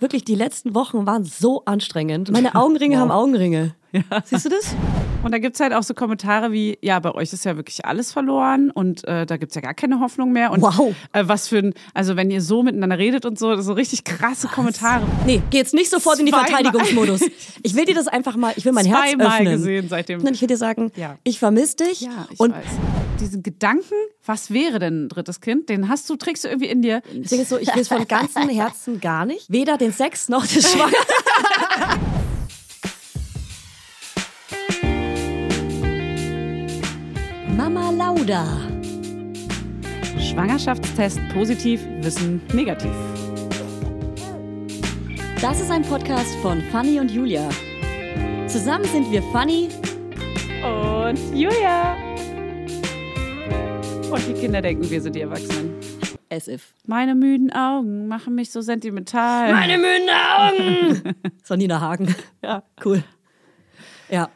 [0.00, 2.30] Wirklich, die letzten Wochen waren so anstrengend.
[2.32, 3.00] Meine Augenringe Wow.
[3.02, 3.74] haben Augenringe.
[4.24, 4.74] Siehst du das?
[5.22, 8.12] Und da gibt's halt auch so Kommentare wie, ja, bei euch ist ja wirklich alles
[8.12, 10.50] verloren und äh, da gibt's ja gar keine Hoffnung mehr.
[10.50, 10.94] Und Wow.
[11.12, 14.48] äh, was für ein, also wenn ihr so miteinander redet und so, so richtig krasse
[14.48, 15.02] Kommentare.
[15.26, 16.48] Nee, geh jetzt nicht sofort in die Zweimal.
[16.48, 17.20] Verteidigungsmodus.
[17.62, 19.52] Ich will dir das einfach mal, ich will mein Herz Zweimal öffnen.
[19.52, 20.20] gesehen seitdem.
[20.22, 21.16] Und ich will dir sagen, Ja.
[21.24, 22.00] ich vermisse dich.
[22.02, 22.64] Ja, ich und weiß.
[23.20, 23.92] Diesen Gedanken,
[24.24, 27.02] was wäre denn ein drittes Kind, den hast du, trägst du irgendwie in dir.
[27.12, 29.44] ist so, ich will es von ganzem Herzen gar nicht.
[29.52, 30.92] Weder den Sex noch das Schwanger.
[38.20, 38.44] Lauda.
[40.20, 42.92] Schwangerschaftstest positiv, Wissen negativ.
[45.40, 47.48] Das ist ein Podcast von Fanny und Julia.
[48.46, 49.70] Zusammen sind wir Fanny.
[50.62, 51.96] Und Julia.
[54.10, 55.74] Und die Kinder denken, wir sind die Erwachsenen.
[56.30, 56.74] As if.
[56.86, 59.50] Meine müden Augen machen mich so sentimental.
[59.50, 61.14] Meine müden Augen.
[61.42, 62.14] So Nina Hagen.
[62.42, 62.62] ja.
[62.84, 63.02] Cool.
[64.10, 64.28] Ja.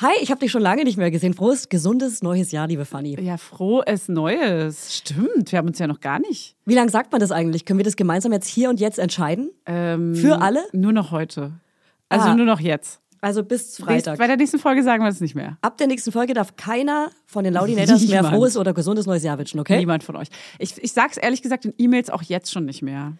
[0.00, 1.34] Hi, ich habe dich schon lange nicht mehr gesehen.
[1.34, 3.20] Frohes, gesundes neues Jahr, liebe Fanny.
[3.20, 4.94] ja, frohes Neues.
[4.96, 6.54] Stimmt, wir haben uns ja noch gar nicht.
[6.66, 7.64] Wie lange sagt man das eigentlich?
[7.64, 9.50] Können wir das gemeinsam jetzt hier und jetzt entscheiden?
[9.66, 10.62] Ähm, Für alle?
[10.72, 11.52] Nur noch heute.
[12.08, 12.34] Also Ah.
[12.36, 13.00] nur noch jetzt.
[13.20, 14.18] Also bis Freitag.
[14.18, 15.58] Bei der nächsten Folge sagen wir es nicht mehr.
[15.62, 19.36] Ab der nächsten Folge darf keiner von den Laudinators mehr frohes oder gesundes neues Jahr
[19.36, 19.78] wünschen, okay?
[19.78, 20.28] Niemand von euch.
[20.60, 23.14] Ich, ich sag's ehrlich gesagt in E-Mails auch jetzt schon nicht mehr.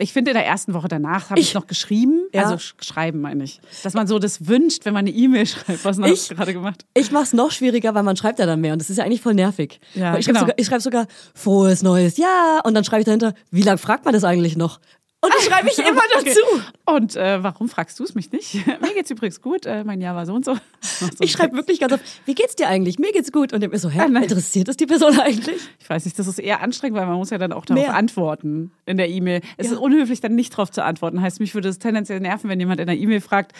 [0.00, 2.22] Ich finde, in der ersten Woche danach habe ich, Ich- noch geschrieben.
[2.32, 2.44] Ja.
[2.44, 3.60] Also sch schreiben meine ich.
[3.82, 5.84] Dass man so das wünscht, wenn man eine E-Mail schreibt.
[5.84, 6.84] Was du gerade gemacht?
[6.94, 9.20] Ich mach's noch schwieriger, weil man schreibt ja dann mehr und das ist ja eigentlich
[9.20, 9.80] voll nervig.
[9.94, 10.40] Ja, ich schreibe genau.
[10.40, 14.04] sogar, ich schreib sogar frohes neues Jahr und dann schreibe ich dahinter, wie lange fragt
[14.04, 14.78] man das eigentlich noch?
[15.20, 16.26] Und das schreibe ich immer Okay.
[16.32, 16.62] dazu.
[16.86, 18.54] Und äh, warum fragst du es mich nicht?
[18.80, 19.66] Mir geht's übrigens gut.
[19.66, 20.56] Äh, mein Jahr war so und so.
[20.80, 22.98] So Ich schreibe wirklich ganz oft, wie geht's dir eigentlich?
[22.98, 23.52] Mir geht's gut.
[23.52, 24.22] Und ich bin so, hä, nein.
[24.24, 25.60] interessiert es die Person eigentlich?
[25.80, 27.94] Ich weiß nicht, das ist eher anstrengend, weil man muss ja dann auch darauf Mehr.
[27.94, 29.40] antworten in der E-Mail.
[29.56, 29.72] Es Ja.
[29.74, 31.20] ist unhöflich, dann nicht darauf zu antworten.
[31.20, 33.52] Heißt, mich würde es tendenziell nerven, wenn jemand in der E-Mail fragt,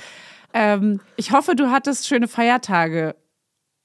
[0.55, 3.15] ähm, ich hoffe, du hattest schöne Feiertage.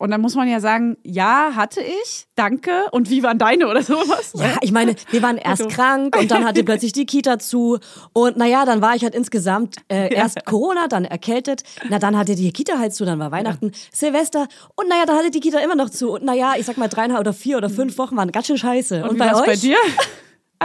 [0.04, 2.72] Und dann muss man ja sagen, ja, hatte ich, danke.
[2.92, 4.34] Und wie waren deine oder sowas?
[4.36, 7.80] Ja, ich meine, wir waren erst Also- krank und dann hatte plötzlich die Kita zu.
[8.12, 11.64] Und naja, dann war ich halt insgesamt äh, erst Corona, dann erkältet.
[11.88, 14.50] Na, dann hatte die Kita halt zu, dann war Weihnachten, Silvester.
[14.76, 16.12] Und naja, dann hatte die Kita immer noch zu.
[16.12, 19.04] Und naja, ich sag mal, dreieinhalb oder vier oder fünf Wochen waren ganz schön scheiße.
[19.04, 19.46] Und, Und, bei euch?
[19.46, 19.78] bei dir?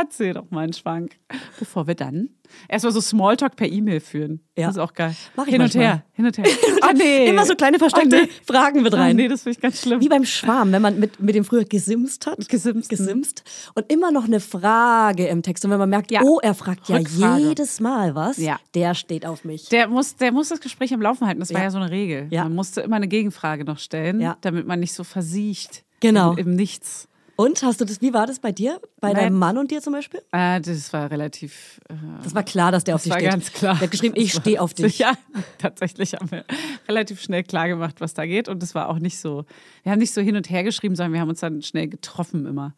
[0.01, 1.17] Erzähl doch mal einen Schwank.
[1.59, 2.29] Bevor wir dann
[2.69, 4.41] erstmal so Smalltalk per E-Mail führen.
[4.57, 4.67] Ja.
[4.69, 5.15] Das ist auch geil.
[5.37, 5.85] Mach ich hin und manchmal.
[5.85, 6.45] her, hin und her.
[6.83, 7.27] Oh nee.
[7.29, 8.31] Immer so kleine versteckte oh, nee.
[8.47, 9.17] Fragen mit Oh, rein.
[9.17, 10.01] nee, das finde ich ganz schlimm.
[10.01, 12.49] Wie beim Schwarm, wenn man mit, mit dem früher gesimst hat.
[12.49, 12.89] Gesimst.
[12.89, 13.43] Gesimst.
[13.75, 15.65] Und immer noch eine Frage im Text.
[15.65, 16.23] Und wenn man merkt, Ja.
[16.23, 17.43] oh, er fragt ja Rückfrage.
[17.43, 18.59] jedes Mal was, Ja.
[18.75, 19.69] der steht auf mich.
[19.69, 21.41] Der muss, der muss das Gespräch am Laufen halten.
[21.41, 21.65] Das war Ja.
[21.65, 22.29] ja so eine Regel.
[22.31, 22.45] Ja.
[22.45, 24.37] Man musste immer eine Gegenfrage noch stellen, Ja.
[24.41, 25.85] damit man nicht so versiegt.
[26.01, 26.33] Genau.
[26.33, 27.08] Im, im Nichts.
[27.41, 28.81] Und hast du das, wie war das bei dir?
[29.01, 29.23] Bei Nein.
[29.23, 30.21] deinem Mann und dir zum Beispiel?
[30.33, 31.81] Äh, das war relativ.
[31.89, 31.95] Äh,
[32.25, 33.31] Das war klar, dass der auf das dich war steht.
[33.31, 33.75] ganz klar.
[33.75, 34.99] Der hat geschrieben, ich stehe auf dich.
[34.99, 35.13] Ja,
[35.57, 36.45] tatsächlich haben wir
[36.89, 38.49] relativ schnell klar gemacht, was da geht.
[38.49, 39.45] Und es war auch nicht so.
[39.85, 42.45] Wir haben nicht so hin und her geschrieben, sondern wir haben uns dann schnell getroffen
[42.45, 42.75] immer.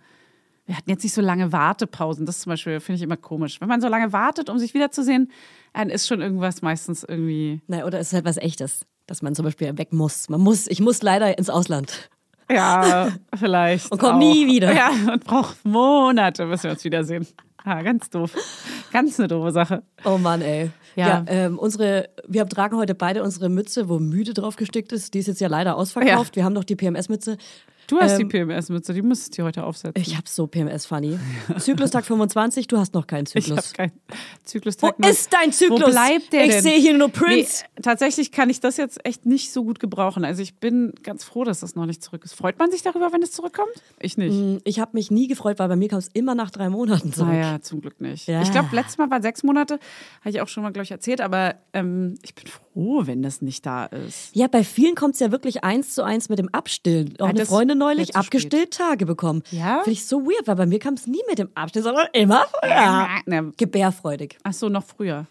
[0.67, 2.27] Wir hatten jetzt nicht so lange Wartepausen.
[2.27, 3.63] Das zum Beispiel finde ich immer komisch.
[3.63, 5.31] Wenn man so lange wartet, um sich wiederzusehen,
[5.73, 7.63] dann ist schon irgendwas meistens irgendwie.
[7.67, 10.29] Na, oder ist halt was Echtes, dass man zum Beispiel weg muss.
[10.29, 12.11] Man muss, ich muss leider ins Ausland.
[12.51, 13.91] Ja, vielleicht.
[13.93, 14.19] Und komm auch.
[14.19, 14.75] nie wieder.
[14.75, 17.27] Ja, und braucht Monate, bis wir uns wiedersehen.
[17.65, 18.33] Ah, ganz doof.
[18.93, 19.83] Ganz eine doofe Sache.
[20.05, 20.71] Oh Mann, ey.
[20.97, 21.25] Ja, Ja.
[21.29, 25.13] ähm, unsere, wir tragen heute beide unsere Mütze, wo müde drauf gestickt ist.
[25.15, 26.37] Die ist jetzt ja leider ausverkauft.
[26.37, 27.37] Wir haben noch die PMS-Mütze.
[27.91, 30.01] Du hast Ähm, die PMS-Mütze, die musstest du heute aufsetzen.
[30.01, 31.19] Ich hab so PMS, Funny.
[31.59, 33.73] Zyklustag 25, du hast noch keinen Ich habe Zyklus.
[33.73, 33.93] keinen
[34.45, 34.77] Zyklus.
[34.81, 35.81] Wo ist dein Zyklus?
[35.81, 37.65] Wo bleibt der Ich sehe hier nur Prince.
[37.77, 40.25] Nee, tatsächlich kann ich das jetzt echt nicht so gut gebrauchen.
[40.25, 42.35] Also ich bin ganz froh, dass das noch nicht zurück ist.
[42.35, 43.71] Freut man sich darüber, wenn es zurückkommt?
[43.99, 44.61] Ich nicht.
[44.65, 47.29] Ich habe mich nie gefreut, weil bei mir kam es immer nach drei Monaten zurück.
[47.33, 48.29] Naja, zum Glück nicht.
[48.29, 48.43] Ja.
[48.43, 49.81] Ich glaube, letztes Mal war sechs Monate,
[50.21, 53.43] habe ich auch schon mal, glaube ich, erzählt, aber ähm, ich bin froh, wenn das
[53.43, 54.35] nicht da ist.
[54.37, 57.15] Ja, bei vielen kommt es ja wirklich eins zu eins mit dem Abstillen.
[57.19, 59.43] Auch Ja, eine Freundin neulich abgestillt Tage bekommen.
[59.51, 59.79] Ja?
[59.83, 62.47] Finde ich so weird, weil bei mir kam es nie mit dem Abstillen, sondern immer
[62.63, 63.09] ja.
[63.27, 64.39] Na, gebärfreudig.
[64.45, 65.27] Ach so, noch früher.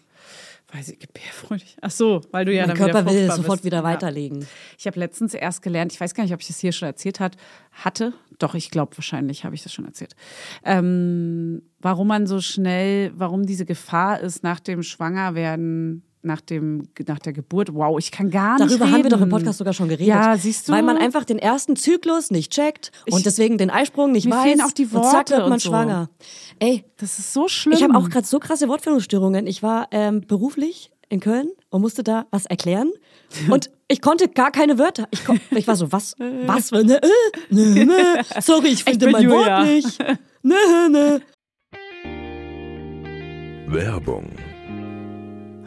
[0.72, 1.76] Weiß ich, gebärfreudig.
[1.80, 3.64] Ach so, weil du ja Mein dann Körper wieder will fruchtbar sofort bist.
[3.64, 3.82] wieder Ja.
[3.84, 4.46] weiterlegen.
[4.78, 7.18] Ich habe letztens erst gelernt, ich weiß gar nicht, ob ich das hier schon erzählt
[7.18, 7.36] hat,
[7.72, 8.12] hatte.
[8.38, 10.14] Doch, ich glaube wahrscheinlich habe ich das schon erzählt.
[10.64, 17.18] Ähm, warum man so schnell, warum diese Gefahr ist nach dem Schwangerwerden, nach, dem, nach
[17.18, 17.72] der Geburt.
[17.74, 20.06] Wow, ich kann gar nicht Darüber haben wir doch im Podcast sogar schon geredet.
[20.08, 20.72] Ja, siehst du?
[20.72, 24.34] Weil man einfach den ersten Zyklus nicht checkt und Ich- deswegen den Eisprung nicht Mir
[24.34, 24.42] weiß.
[24.44, 25.68] fehlen auch die und zack Worte wird man und so.
[25.70, 26.10] schwanger.
[26.58, 27.76] Ey, Das ist so schlimm.
[27.76, 29.46] ich habe auch gerade so krasse Wortfindungsstörungen.
[29.46, 32.90] Ich war ähm, beruflich in Köln und musste da was erklären.
[33.48, 35.08] Und ich konnte gar keine Wörter.
[35.10, 35.20] Ich,
[35.50, 36.14] ich war so, was?
[36.46, 36.70] Was?
[36.72, 37.00] Ne,
[37.50, 37.94] ne, ne.
[38.40, 39.58] Sorry, ich finde bin mein Julia.
[39.58, 39.98] Wort nicht.
[40.42, 40.54] Ne,
[40.90, 41.20] ne.
[43.68, 44.30] Werbung.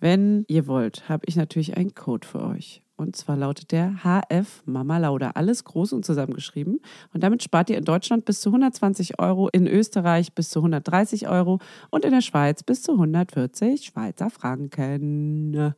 [0.00, 2.82] wenn ihr wollt, habe ich natürlich einen Code für euch.
[3.00, 5.30] Und zwar lautet der HF Mama Lauda.
[5.30, 6.80] Alles groß und zusammengeschrieben.
[7.14, 11.26] Und damit spart ihr in Deutschland bis zu 120 Euro, in Österreich bis zu 130
[11.26, 15.74] Euro und in der Schweiz bis zu 140 Schweizer Franken.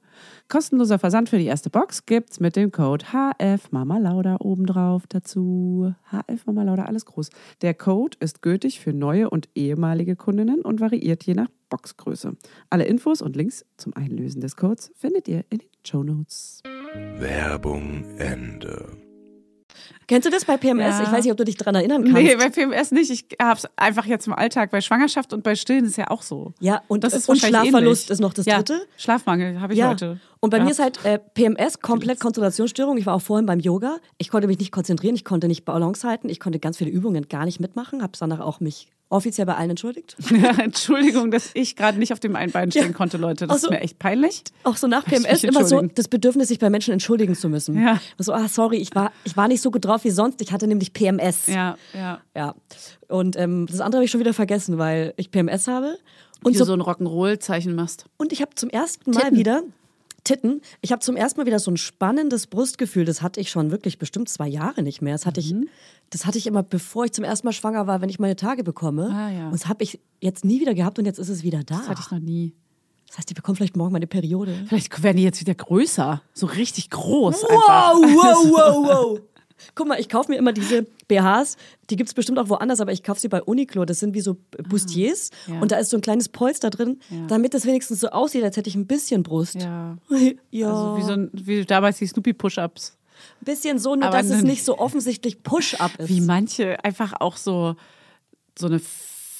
[0.48, 5.94] Kostenloser Versand für die erste Box gibt's mit dem Code HF Mama Lauda obendrauf dazu.
[6.10, 7.30] HF Mama Lauda, alles groß.
[7.62, 12.36] Der Code ist gültig für neue und ehemalige Kundinnen und variiert je nach Boxgröße.
[12.68, 16.62] Alle Infos und Links zum Einlösen des Codes findet ihr in den Show Notes.
[17.18, 18.98] Werbung Ende.
[20.06, 20.98] Kennst du das bei PMS?
[20.98, 21.02] Ja.
[21.04, 22.18] Ich weiß nicht, ob du dich daran erinnern kannst.
[22.20, 23.10] Nee, bei PMS nicht.
[23.10, 24.70] Ich habe es einfach jetzt im Alltag.
[24.70, 26.52] Bei Schwangerschaft und bei Stillen ist ja auch so.
[26.60, 28.10] ja, und, das ist und Schlafverlust ähnlich.
[28.10, 28.86] ist noch das ja, dritte.
[28.98, 29.88] Schlafmangel habe ich Ja.
[29.88, 30.20] heute.
[30.40, 32.98] Und bei mir ist halt äh, PMS, komplett Konzentrationsstörung.
[32.98, 33.96] Ich war auch vorhin beim Yoga.
[34.18, 37.28] Ich konnte mich nicht konzentrieren, ich konnte nicht Balance halten, ich konnte ganz viele Übungen
[37.28, 40.16] gar nicht mitmachen, habe danach auch mich offiziell bei allen entschuldigt.
[40.30, 42.92] Ja, Entschuldigung, dass ich gerade nicht auf dem einen Bein stehen Ja.
[42.92, 43.46] konnte, Leute.
[43.46, 43.68] Das so.
[43.68, 44.42] ist mir echt peinlich.
[44.64, 47.80] Auch so nach PMS immer so das Bedürfnis, sich bei Menschen entschuldigen zu müssen.
[47.80, 48.00] Ja.
[48.18, 50.40] So, ah, sorry, ich war, ich war nicht so gut drauf wie sonst.
[50.40, 51.46] Ich hatte nämlich PMS.
[51.46, 52.20] Ja, ja.
[52.34, 52.54] Ja.
[53.08, 55.98] Und ähm, das andere habe ich schon wieder vergessen, weil ich PMS habe.
[56.42, 58.06] Und du so, so ein Rock'n'Roll-Zeichen machst.
[58.16, 59.38] und ich habe zum ersten Mal Titten.
[59.38, 59.62] wieder
[60.24, 60.60] Titten.
[60.80, 63.04] Ich habe zum ersten Mal wieder so ein spannendes Brustgefühl.
[63.04, 65.14] Das hatte ich schon wirklich bestimmt zwei Jahre nicht mehr.
[65.14, 65.64] Das hatte Mhm.
[65.64, 65.68] ich,
[66.10, 68.62] das hatte ich immer, bevor ich zum ersten Mal schwanger war, wenn ich meine Tage
[68.64, 69.10] bekomme.
[69.12, 69.46] Ah, ja.
[69.46, 71.76] Und das habe ich jetzt nie wieder gehabt und jetzt ist es wieder da.
[71.78, 72.54] Das hatte ich noch nie.
[73.08, 74.54] Das heißt, ich bekomme vielleicht morgen meine Periode.
[74.68, 76.22] Vielleicht werden die jetzt wieder größer.
[76.32, 77.92] So richtig groß Wow, einfach.
[78.14, 79.20] wow, wow, wow.
[79.74, 81.56] Guck mal, ich kaufe mir immer diese BHs,
[81.90, 83.84] die gibt es bestimmt auch woanders, aber ich kaufe sie bei Uniqlo.
[83.84, 84.36] Das sind wie so
[84.68, 85.60] Bustiers Ah, ja.
[85.60, 87.26] und da ist so ein kleines Polster drin, Ja.
[87.28, 89.54] damit es wenigstens so aussieht, als hätte ich ein bisschen Brust.
[89.56, 89.96] Ja.
[90.50, 90.70] ja.
[90.72, 92.96] Also wie, so ein, wie damals die Snoopy-Push-Ups.
[93.40, 96.08] ein bisschen so, nur Aber dass es nicht so offensichtlich Push-Up ist.
[96.08, 97.76] Wie manche einfach auch so,
[98.58, 98.80] so eine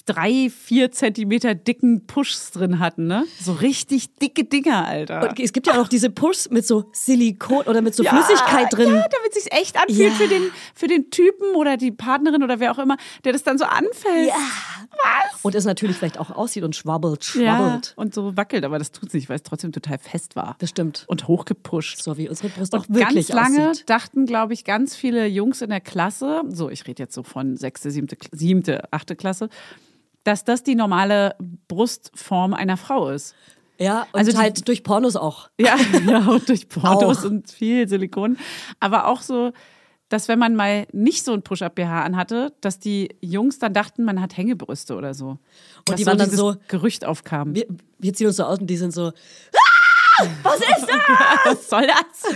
[0.07, 3.25] drei, vier Zentimeter dicken Pushs drin hatten, ne?
[3.41, 5.29] So richtig dicke Dinger, Alter.
[5.31, 8.67] Und es gibt ja auch noch diese Pushs mit so Silikon oder mit so Flüssigkeit
[8.73, 8.89] drin.
[8.89, 10.15] Ja, damit es sich echt anfühlt Ja.
[10.15, 10.43] für, den,
[10.75, 14.29] für den Typen oder die Partnerin oder wer auch immer, der das dann so anfällt.
[14.29, 14.35] Ja.
[15.43, 17.93] Und es natürlich vielleicht auch aussieht und schwabbelt, Ja, schwabbelt.
[17.97, 20.57] und so wackelt, aber das tut es nicht, weil es trotzdem total fest war.
[20.59, 21.05] Das stimmt.
[21.09, 22.03] Und hochgepusht.
[22.03, 23.89] So wie unsere Brust Und auch wirklich ganz lange aussieht.
[23.91, 27.57] dachten, glaube ich, ganz viele Jungs in der Klasse, so ich rede jetzt so von
[27.57, 29.49] sechste, siebte, siebte, achte Klasse,
[30.25, 31.35] dass das die normale
[31.69, 33.35] Brustform einer Frau ist.
[33.79, 35.49] Ja, und Also die- halt durch Pornos auch.
[35.59, 35.77] Ja,
[36.07, 37.25] ja und durch Pornos Auch.
[37.25, 38.37] und viel Silikon.
[38.81, 39.53] Aber auch so,
[40.09, 44.21] dass wenn man mal nicht so ein Push-Up-BH anhatte, dass die Jungs dann dachten, man
[44.21, 45.39] hat Hängebrüste oder so.
[45.89, 47.55] Und die waren dann so- Gerücht aufkam.
[47.55, 47.67] Wir,
[47.99, 50.89] wir ziehen uns so aus und die sind so, "Ah, was ist das?
[51.45, 52.35] Was soll das?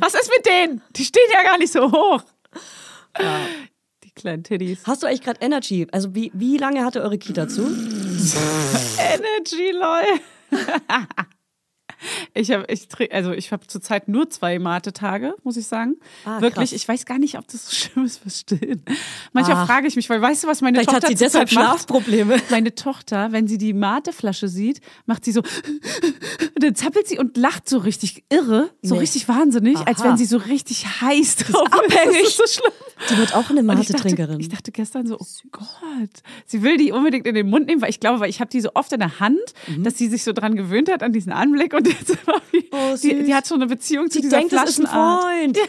[0.00, 0.82] Was ist mit denen?
[0.96, 2.22] Die stehen ja gar nicht so hoch.
[4.16, 4.80] Die kleinen Titties.
[4.84, 5.86] Hast du eigentlich gerade Energy?
[5.90, 7.62] Also wie, wie lange hatte eure Kita zu?
[8.98, 10.20] Energy, lol.
[12.34, 15.96] Ich habe ich, also ich habe zurzeit nur zwei Mate-Tage, muss ich sagen.
[16.24, 16.72] Ah, Wirklich, krass.
[16.72, 18.82] ich weiß gar nicht, ob das so schlimm ist fürs Stillen.
[19.32, 19.66] Manchmal Ah.
[19.66, 21.64] frage ich mich, weil weißt du, was meine Vielleicht Tochter hat sie deshalb macht?
[21.64, 22.36] Schlafprobleme.
[22.50, 25.42] Meine Tochter, wenn sie die Mateflasche sieht, macht sie so,
[26.56, 29.00] dann zappelt sie und lacht so richtig irre, so Nee.
[29.00, 30.10] richtig wahnsinnig, als Aha.
[30.10, 31.72] wenn sie so richtig heiß drauf ist.
[31.96, 32.22] abhängig.
[32.22, 32.72] Das ist so schlimm.
[33.10, 34.40] Die wird auch eine Und ich dachte, Mate-Trinkerin.
[34.40, 37.90] ich dachte gestern so, oh Gott, sie will die unbedingt in den Mund nehmen, weil
[37.90, 39.38] ich glaube, weil ich habe die so oft in der Hand,
[39.78, 42.96] dass sie sich so dran gewöhnt hat an diesen Anblick und jetzt immer wie, Oh,
[43.02, 45.22] die, die hat schon eine Beziehung zu Sie dieser denkt, es ist ein Flaschenart.
[45.22, 45.58] Freund.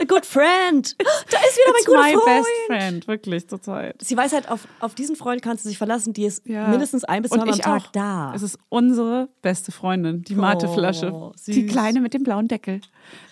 [0.00, 0.94] A good friend.
[1.28, 2.24] Da ist wieder It's mein guter Freund.
[2.44, 3.96] best friend, wirklich zurzeit.
[4.00, 6.68] Sie weiß halt, auf, auf diesen Freund kannst du sich verlassen, die ist Ja.
[6.68, 7.90] mindestens ein bis zweimal am Tag auch.
[7.90, 8.32] da.
[8.32, 11.32] Es ist unsere beste Freundin, die Mateflasche.
[11.34, 11.52] süß.
[11.52, 12.80] Die kleine mit dem blauen Deckel.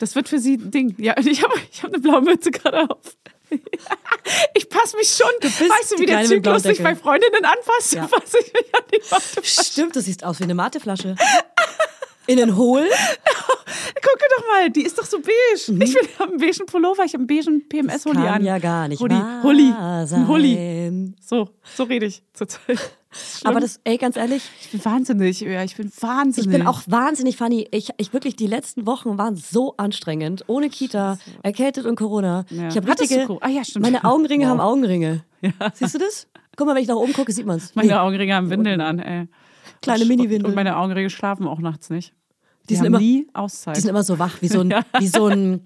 [0.01, 0.97] Das wird für sie ein Ding.
[0.99, 2.99] Ja, ich habe ich hab eine blaue Mütze gerade auf.
[4.55, 5.29] Ich passe mich schon.
[5.41, 6.97] bist weißt du, die wie der Zyklus sich bei.
[6.97, 7.93] Freundinnen anpasst?
[7.93, 8.05] Ja.
[8.07, 9.65] Ich mich an die Mateflasche.
[9.65, 11.15] Stimmt, du siehst aus wie eine Mateflasche.
[12.27, 12.83] Innen hohl.
[14.03, 15.33] Gucke doch mal, die ist doch so beige.
[15.85, 17.69] Ich bin habe einen beigen Pullover, ich habe einen beigen
[18.03, 18.45] Kann an.
[18.45, 20.21] ja gar nicht Hulli, sein.
[20.23, 21.15] ein Hulli.
[21.21, 22.79] So, so rede ich zurzeit.
[23.45, 26.47] Aber das, ey, ganz ehrlich, Ich bin wahnsinnig, ja, ich bin wahnsinnig.
[26.53, 27.67] ich bin auch wahnsinnig funny.
[27.71, 30.45] Ich, ich wirklich, die letzten Wochen waren so anstrengend.
[30.49, 32.45] Ohne Kita, erkältet und Corona.
[32.51, 32.69] Ja.
[32.69, 33.85] Ich habe richtige, Ah, ja, stimmt.
[33.85, 34.51] meine Augenringe Wow.
[34.51, 35.25] haben Augenringe.
[35.75, 36.27] Siehst du das?
[36.57, 37.75] Guck mal, wenn ich nach oben gucke, sieht man es.
[37.75, 39.29] Meine Augenringe haben Windeln an, ey.
[39.83, 40.47] Kleine Mini-Windeln.
[40.47, 42.13] Und meine Augenringe schlafen auch nachts nicht.
[42.69, 43.77] Die, sind haben immer- nie Auszeit.
[43.77, 44.83] Die sind immer so wach, wie so ein, Ja.
[44.99, 45.63] wie so ein,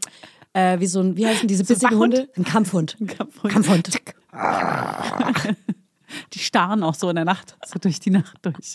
[0.53, 2.15] äh, wie so ein, wie heißen diese bissigen Wachhund?
[2.19, 2.29] Hunde?
[2.37, 2.97] Ein Kampfhund.
[3.07, 3.53] Kampfhund.
[3.53, 3.89] Kampfhund.
[6.33, 8.75] Die starren auch so in der Nacht, so durch die Nacht durch.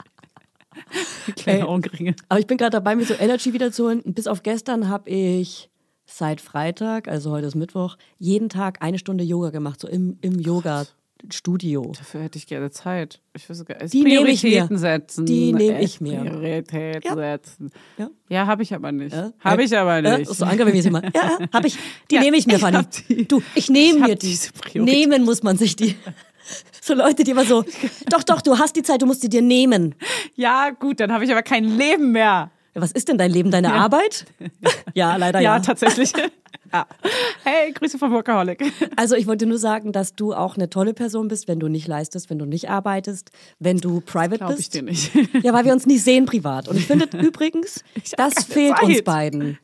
[1.28, 1.68] Die kleinen Ey.
[1.68, 2.16] Augenringe.
[2.30, 4.02] Aber ich bin gerade dabei, mir so Energy wiederzuholen.
[4.06, 5.70] Bis auf gestern habe ich
[6.06, 10.40] seit Freitag, also heute ist Mittwoch, jeden Tag eine Stunde Yoga gemacht, so im, im
[11.26, 11.92] Yoga-Studio.
[11.98, 13.20] Dafür hätte ich gerne Zeit.
[13.36, 13.94] Ich weiß gar nicht.
[13.94, 14.50] Die nehme ich mir.
[14.52, 15.26] Prioritäten setzen.
[15.26, 16.20] Die nehme Äh, ich mir.
[16.20, 17.16] Prioritäten Ja.
[17.16, 17.72] setzen.
[17.98, 18.10] Ja.
[18.30, 19.14] Ja, habe ich aber nicht.
[19.16, 19.32] Ja?
[19.40, 20.30] Habe ich aber Ja, nicht.
[20.30, 21.04] ist so angenehm, wie es immer.
[21.04, 21.78] Ja, ja, hab ich.
[22.12, 22.80] Die Ja, nehme ich mir, ich Fanny.
[23.10, 23.28] die.
[23.28, 24.28] Du, ich nehme mir die.
[24.28, 24.96] diese Priorität.
[24.98, 25.96] Nehmen muss man sich die.
[26.82, 27.64] So Leute, die immer so,
[28.10, 29.96] doch, doch, du hast die Zeit, du musst sie dir nehmen.
[30.36, 32.52] Ja, gut, dann habe ich aber kein Leben mehr.
[32.76, 34.26] Ja, Was ist denn dein Leben, deine Arbeit?
[34.94, 35.60] Ja, leider Ja, ja.
[35.62, 36.14] tatsächlich.
[36.74, 36.86] ja.
[37.44, 38.64] Hey, Grüße vom Workaholic.
[38.96, 41.88] Also ich wollte nur sagen, dass du auch eine tolle Person bist, wenn du nicht
[41.88, 44.74] leistest, wenn du nicht arbeitest, wenn du private Glaube ich bist.
[44.74, 45.12] dir nicht.
[45.44, 46.68] Ja, weil wir uns nicht sehen privat.
[46.68, 47.84] Und ich finde übrigens,
[48.18, 49.06] hab das fehlt uns Zeit.
[49.06, 49.58] beiden.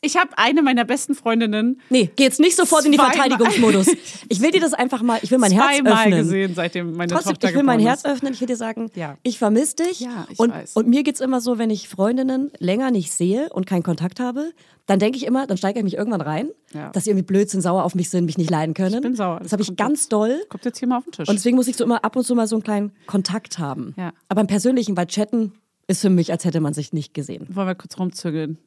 [0.00, 3.14] Ich habe eine meiner besten Freundinnen Nee, geh jetzt nicht sofort in die Zweimal.
[3.16, 3.86] Verteidigungsmodus.
[4.28, 6.18] Ich will dir das einfach mal, ich will mein Herz zweimal öffnen.
[6.20, 8.32] gesehen, seitdem meine Trotzdem, Tochter ich will mein Herz öffnen.
[8.32, 9.16] Ich will dir sagen, Ja.
[9.22, 10.00] ich vermisse dich.
[10.00, 10.72] Ja, ich und, weiß.
[10.74, 14.52] und mir geht's immer so, wenn ich Freundinnen länger nicht sehe und keinen Kontakt habe,
[14.86, 16.90] dann denke ich immer, dann steige ich mich irgendwann rein, Ja.
[16.90, 18.94] dass sie irgendwie blöd sind, sauer auf mich sind, mich nicht leiden können.
[18.94, 19.40] Ich bin sauer.
[19.42, 20.42] Das habe ich ganz jetzt- doll.
[20.50, 21.28] Kommt jetzt hier mal auf den Tisch.
[21.28, 23.94] Und deswegen muss ich so immer ab und zu mal so einen kleinen Kontakt haben.
[23.96, 24.12] Ja.
[24.28, 25.52] Aber im Persönlichen, weil Chatten
[25.86, 27.46] ist für mich, als hätte man sich nicht gesehen.
[27.54, 28.58] Wollen wir kurz rumzügeln?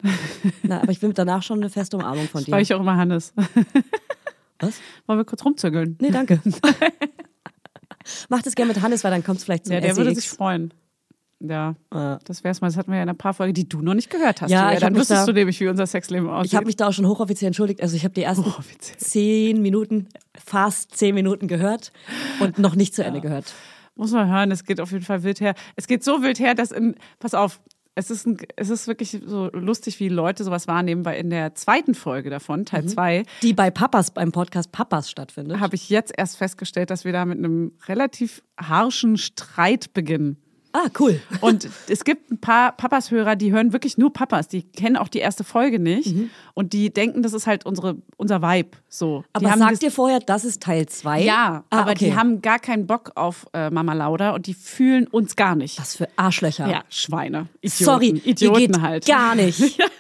[0.63, 2.51] Na, aber ich will danach schon eine feste Umarmung von dir.
[2.51, 3.33] Weil ich auch immer Hannes.
[4.59, 4.79] Was?
[5.07, 5.97] Wollen wir kurz rumzügeln?
[6.01, 6.39] Nee, danke.
[8.29, 10.21] Mach das gerne mit Hannes, weil dann kommt es vielleicht zum Ja, der würde SEX.
[10.21, 10.73] sich freuen.
[11.39, 12.17] Ja, Ja.
[12.25, 12.67] das wär's mal.
[12.67, 14.49] Das hatten wir ja in einer paar Folge, die du noch nicht gehört hast.
[14.49, 16.51] Ja, hab dann wüsstest da- du nämlich, wie unser Sexleben aussieht.
[16.51, 17.81] Ich habe mich da auch schon hochoffiziell entschuldigt.
[17.81, 18.45] Also ich habe die ersten
[18.97, 21.91] zehn Minuten, fast zehn Minuten gehört
[22.39, 23.53] und noch nicht zu Ende gehört.
[23.95, 25.53] Muss man hören, es geht auf jeden Fall wild her.
[25.75, 27.59] Es geht so wild her, dass in, pass auf,
[27.95, 31.55] es ist, ein, es ist wirklich so lustig, wie Leute sowas wahrnehmen, weil in der
[31.55, 32.87] zweiten Folge davon, Teil Mhm.
[32.89, 35.59] 2, Die bei Papas, beim Podcast Papas stattfindet.
[35.59, 40.37] habe ich jetzt erst festgestellt, dass wir da mit einem relativ harschen Streit beginnen.
[40.77, 41.19] Ah, cool.
[41.41, 44.47] Und es gibt ein paar Papas-Hörer, die hören wirklich nur Papas.
[44.47, 46.13] Die kennen auch die erste Folge nicht.
[46.53, 48.77] Und die denken, das ist halt unsere, unser Vibe.
[48.87, 49.23] So.
[49.33, 51.23] Aber haben sag das, dir vorher, das ist Teil 2.
[51.23, 52.05] Ja, ah, aber okay.
[52.05, 55.79] die haben gar keinen Bock auf äh, Mama Lauda und die fühlen uns gar nicht.
[55.79, 56.67] Was für Arschlöcher.
[56.69, 57.47] Ja, Schweine.
[57.61, 57.83] Idioten.
[57.83, 59.05] Sorry, Idioten ihr geht halt.
[59.07, 59.79] gar nicht.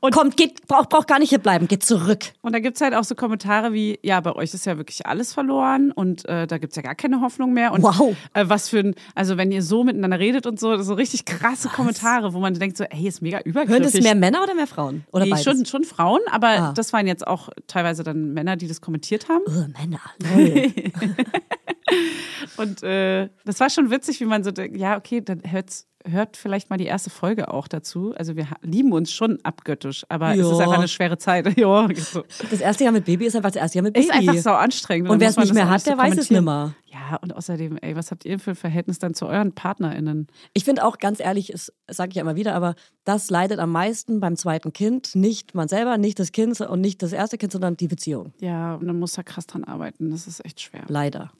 [0.00, 2.26] Und- Kommt, geht, braucht, braucht gar nicht hier bleiben, geht zurück.
[2.42, 5.32] Und da gibt's halt auch so Kommentare wie, ja, bei euch ist ja wirklich alles
[5.32, 7.72] verloren und äh, da gibt's ja gar keine Hoffnung mehr.
[7.72, 8.14] Und Wow.
[8.34, 11.68] äh, was für ein, also wenn ihr so miteinander redet und so, so richtig krasse
[11.68, 13.72] Kommentare, wo man denkt so, ey, ist mega übergriffig.
[13.82, 15.04] Hören das mehr Männer oder mehr Frauen?
[15.12, 15.44] Oder Nee, beides?
[15.44, 16.72] schon, schon Frauen, aber Ah.
[16.74, 19.42] das waren jetzt auch teilweise dann Männer, die das kommentiert haben.
[19.46, 20.00] Oh, Männer,
[20.34, 20.72] lol.
[22.56, 26.36] Und äh, das war schon witzig, wie man so denkt, ja, okay, dann hört's, hört
[26.36, 28.12] vielleicht mal die erste Folge auch dazu.
[28.16, 30.52] Also wir lieben uns schon abgöttisch, aber es Ja.
[30.52, 31.46] ist einfach eine schwere Zeit.
[31.58, 32.22] ja, so.
[32.50, 34.06] Das erste Jahr mit Baby ist einfach das erste Jahr mit Baby.
[34.06, 35.08] Ist einfach so anstrengend.
[35.08, 36.44] Und wer es nicht mehr hat, der weiß es kommentieren.
[36.44, 36.74] nimmer.
[36.86, 40.28] Ja, und außerdem, ey, was habt ihr für ein Verhältnis dann zu euren PartnerInnen?
[40.52, 42.74] Ich finde auch ganz ehrlich, das sage ich ja immer wieder, aber
[43.04, 45.14] das leidet am meisten beim zweiten Kind.
[45.14, 48.32] Nicht man selber, nicht das Kind und nicht das erste Kind, sondern die Beziehung.
[48.40, 50.10] Ja, und dann muss da krass dran arbeiten.
[50.10, 50.82] Das ist echt schwer.
[50.88, 51.32] Leider.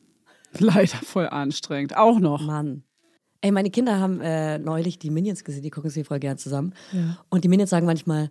[0.58, 1.96] Leider voll anstrengend.
[1.96, 2.42] Auch noch.
[2.42, 2.84] Mann.
[3.40, 6.72] Ey, meine Kinder haben äh, neulich die Minions gesehen, die gucken sie voll gern zusammen.
[7.28, 8.30] Und die Minions sagen manchmal,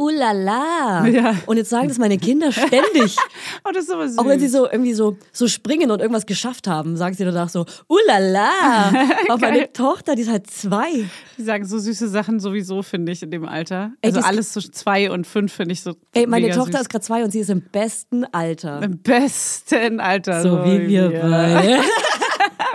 [0.00, 1.06] Ulala.
[1.06, 1.34] Ja.
[1.46, 3.16] Und jetzt sagen das meine Kinder ständig.
[3.64, 4.16] Oh, das ist aber süß.
[4.18, 7.48] Auch wenn sie so irgendwie so, so springen und irgendwas geschafft haben, sagen sie danach
[7.50, 8.48] so, Ulala.
[9.28, 11.04] Auch meine Tochter, die ist halt zwei.
[11.36, 13.92] Die sagen so süße Sachen sowieso, finde ich, in dem Alter.
[14.00, 15.94] Ey, Also alles zwischen zwei und fünf finde ich so.
[16.14, 16.80] Ey, meine Tochter süß.
[16.82, 18.82] ist gerade zwei und sie ist im besten Alter.
[18.82, 20.40] im besten Alter.
[20.42, 21.80] So wie wir beide.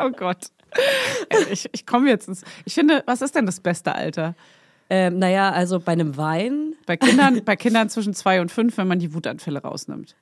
[0.03, 0.47] Oh Gott.
[1.51, 2.41] Ich, ich komme jetzt ins.
[2.65, 4.35] Ich finde, was ist denn das beste Alter?
[4.89, 8.87] Ähm, naja, also bei einem Wein, Bei Kindern, bei Kindern zwischen zwei und fünf, wenn
[8.87, 10.15] man die Wutanfälle rausnimmt.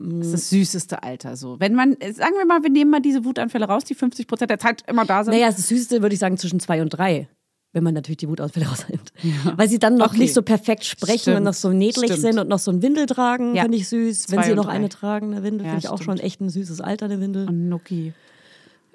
[0.00, 1.58] Das ist das süßeste Alter so.
[1.58, 4.58] Wenn man, sagen wir mal, wir nehmen mal diese Wutanfälle raus, die 50 Prozent der
[4.60, 5.32] Zeit immer da sind.
[5.34, 7.28] naja, das Süßeste würde ich sagen zwischen zwei und drei.
[7.72, 9.12] Wenn man natürlich die Wutausfälle rausnimmt.
[9.56, 10.18] Weil sie dann noch Okay.
[10.20, 11.36] nicht so perfekt sprechen Stimmt.
[11.38, 12.20] und noch so niedlich Stimmt.
[12.20, 13.62] sind und noch so ein Windel tragen, Ja.
[13.62, 14.30] finde ich süß.
[14.30, 14.72] Wenn Zwei sie und noch drei.
[14.72, 16.18] eine tragen, eine Windel, Ja, finde ich auch stimmt.
[16.18, 17.48] schon echt ein süßes Alter, eine Windel.
[17.48, 18.14] Und Nucki.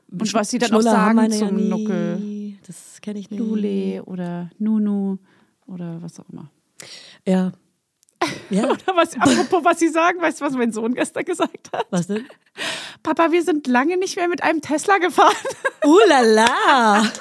[0.10, 2.18] Und was sie dann auch Schnuller haben sagen zum ja Nuckel.
[3.04, 3.40] Kenne ich nicht.
[3.40, 5.18] Lule oder Nunu
[5.68, 6.50] oder was auch immer.
[7.28, 7.52] Ja.
[8.50, 11.88] Ja, Oder was, apropos, was sie sagen, weißt du, was mein Sohn gestern gesagt hat?
[11.90, 12.26] was denn?
[13.02, 15.36] Papa, wir sind lange nicht mehr mit einem Tesla gefahren.
[15.86, 17.12] Uh la la.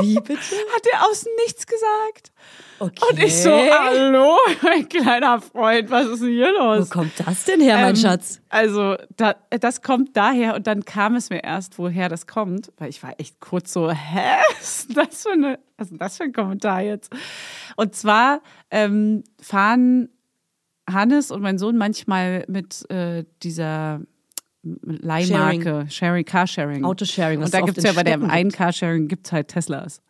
[0.00, 0.56] Wie bitte?
[0.74, 2.32] Hat er aus nichts gesagt.
[2.78, 3.02] Okay.
[3.10, 6.90] Und ich so, hallo, mein kleiner Freund, was ist denn hier Wo los?
[6.90, 8.40] kommt das denn her, mein Ähm, Schatz?
[8.48, 12.90] Also, da, das kommt daher und dann kam es mir erst, woher das kommt, weil
[12.90, 14.20] ich war echt kurz so, hä?
[14.58, 17.12] Was ist das für, eine, was ist denn das für ein Kommentar jetzt?
[17.76, 18.40] Und zwar
[18.70, 20.08] ähm, fahren
[20.90, 24.00] Hannes und mein Sohn manchmal mit äh, dieser
[24.62, 26.84] Leihmarke, Sharing, Carsharing.
[26.84, 30.02] Autosharing, was Und da gibt es ja bei dem einen Carsharing gibt es halt Teslas.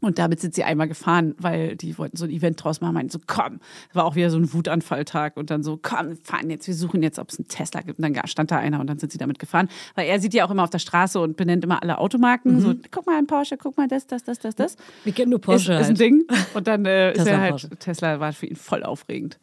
[0.00, 2.94] Und damit sind sie einmal gefahren, weil die wollten so ein Event draus machen.
[2.94, 3.58] Meinten so, komm,
[3.92, 5.36] war auch wieder so ein Wutanfalltag.
[5.36, 7.98] Und dann so, komm, wir fahren jetzt, wir suchen jetzt, ob es einen Tesla gibt.
[7.98, 9.68] Und dann stand da einer und dann sind sie damit gefahren.
[9.96, 12.54] Weil er sieht ja auch immer auf der Straße und benennt immer alle Automarken.
[12.54, 12.60] Mhm.
[12.60, 14.76] So, guck mal ein Porsche, guck mal das, das, das, das, das.
[15.02, 15.72] Wir kennen nur Porsche.
[15.72, 16.00] ist, ist ein halt.
[16.00, 16.24] Ding.
[16.54, 17.70] Und dann äh, ist er halt, Porsche.
[17.70, 19.40] Tesla war für ihn voll aufregend.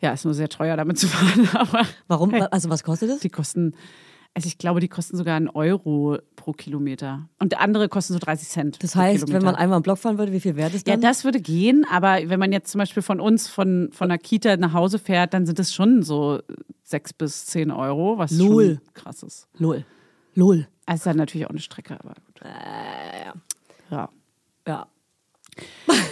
[0.00, 1.48] Ja, ist nur sehr teuer, damit zu fahren.
[1.54, 2.34] Aber Warum?
[2.50, 3.18] Also was kostet das?
[3.18, 3.74] die kosten,
[4.36, 7.26] also ich glaube, die kosten sogar einen Euro pro Kilometer.
[7.38, 8.82] Und andere kosten so 30 Cent.
[8.82, 11.00] Das heißt, wenn man einmal im Block fahren würde, wie viel wäre das Ja, dann?
[11.00, 14.58] das würde gehen, aber wenn man jetzt zum Beispiel von uns, von, von der Kita
[14.58, 16.40] nach Hause fährt, dann sind es schon so
[16.82, 18.74] sechs bis zehn Euro, was Lol.
[18.84, 19.48] schon krass ist.
[19.56, 19.86] Lol.
[20.34, 20.68] Lol.
[20.84, 22.40] Also ist dann natürlich auch eine Strecke, aber gut.
[23.90, 24.10] ja.
[24.66, 24.86] Ja.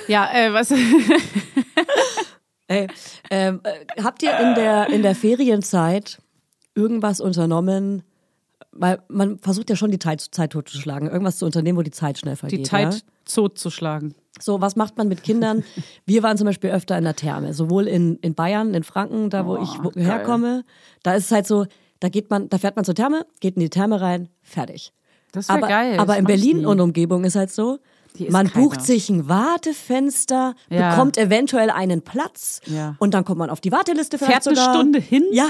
[0.08, 0.70] Ja, äh, was?
[2.68, 2.86] Ey,
[3.30, 6.22] ähm, äh, habt ihr in der, in der Ferienzeit
[6.74, 8.02] irgendwas unternommen?
[8.76, 12.18] Weil man versucht ja schon die Zeit, Zeit totzuschlagen, irgendwas zu unternehmen, wo die Zeit
[12.18, 12.58] schnell vergeht.
[12.60, 13.00] Die Zeit Ja?
[13.54, 14.14] Zu schlagen.
[14.40, 15.64] So, was macht man mit Kindern?
[16.06, 19.46] Wir waren zum Beispiel öfter in der Therme, sowohl in, in Bayern, in Franken, da
[19.46, 20.64] wo Oh, ich wo, herkomme.
[21.02, 21.66] Da ist es halt so,
[22.00, 24.92] da geht man, da fährt man zur Therme, geht in die Therme rein, fertig.
[25.32, 25.98] Das wäre aber, geil.
[25.98, 27.80] Aber in Berlin und Umgebung ist halt so, ist
[28.30, 28.64] man keiner.
[28.64, 30.90] bucht sich ein Wartefenster, Ja.
[30.90, 32.96] bekommt eventuell einen Platz Ja.
[32.98, 34.74] und dann kommt man auf die Warteliste Fährt eine sogar.
[34.74, 35.24] Stunde hin?
[35.32, 35.48] Ja,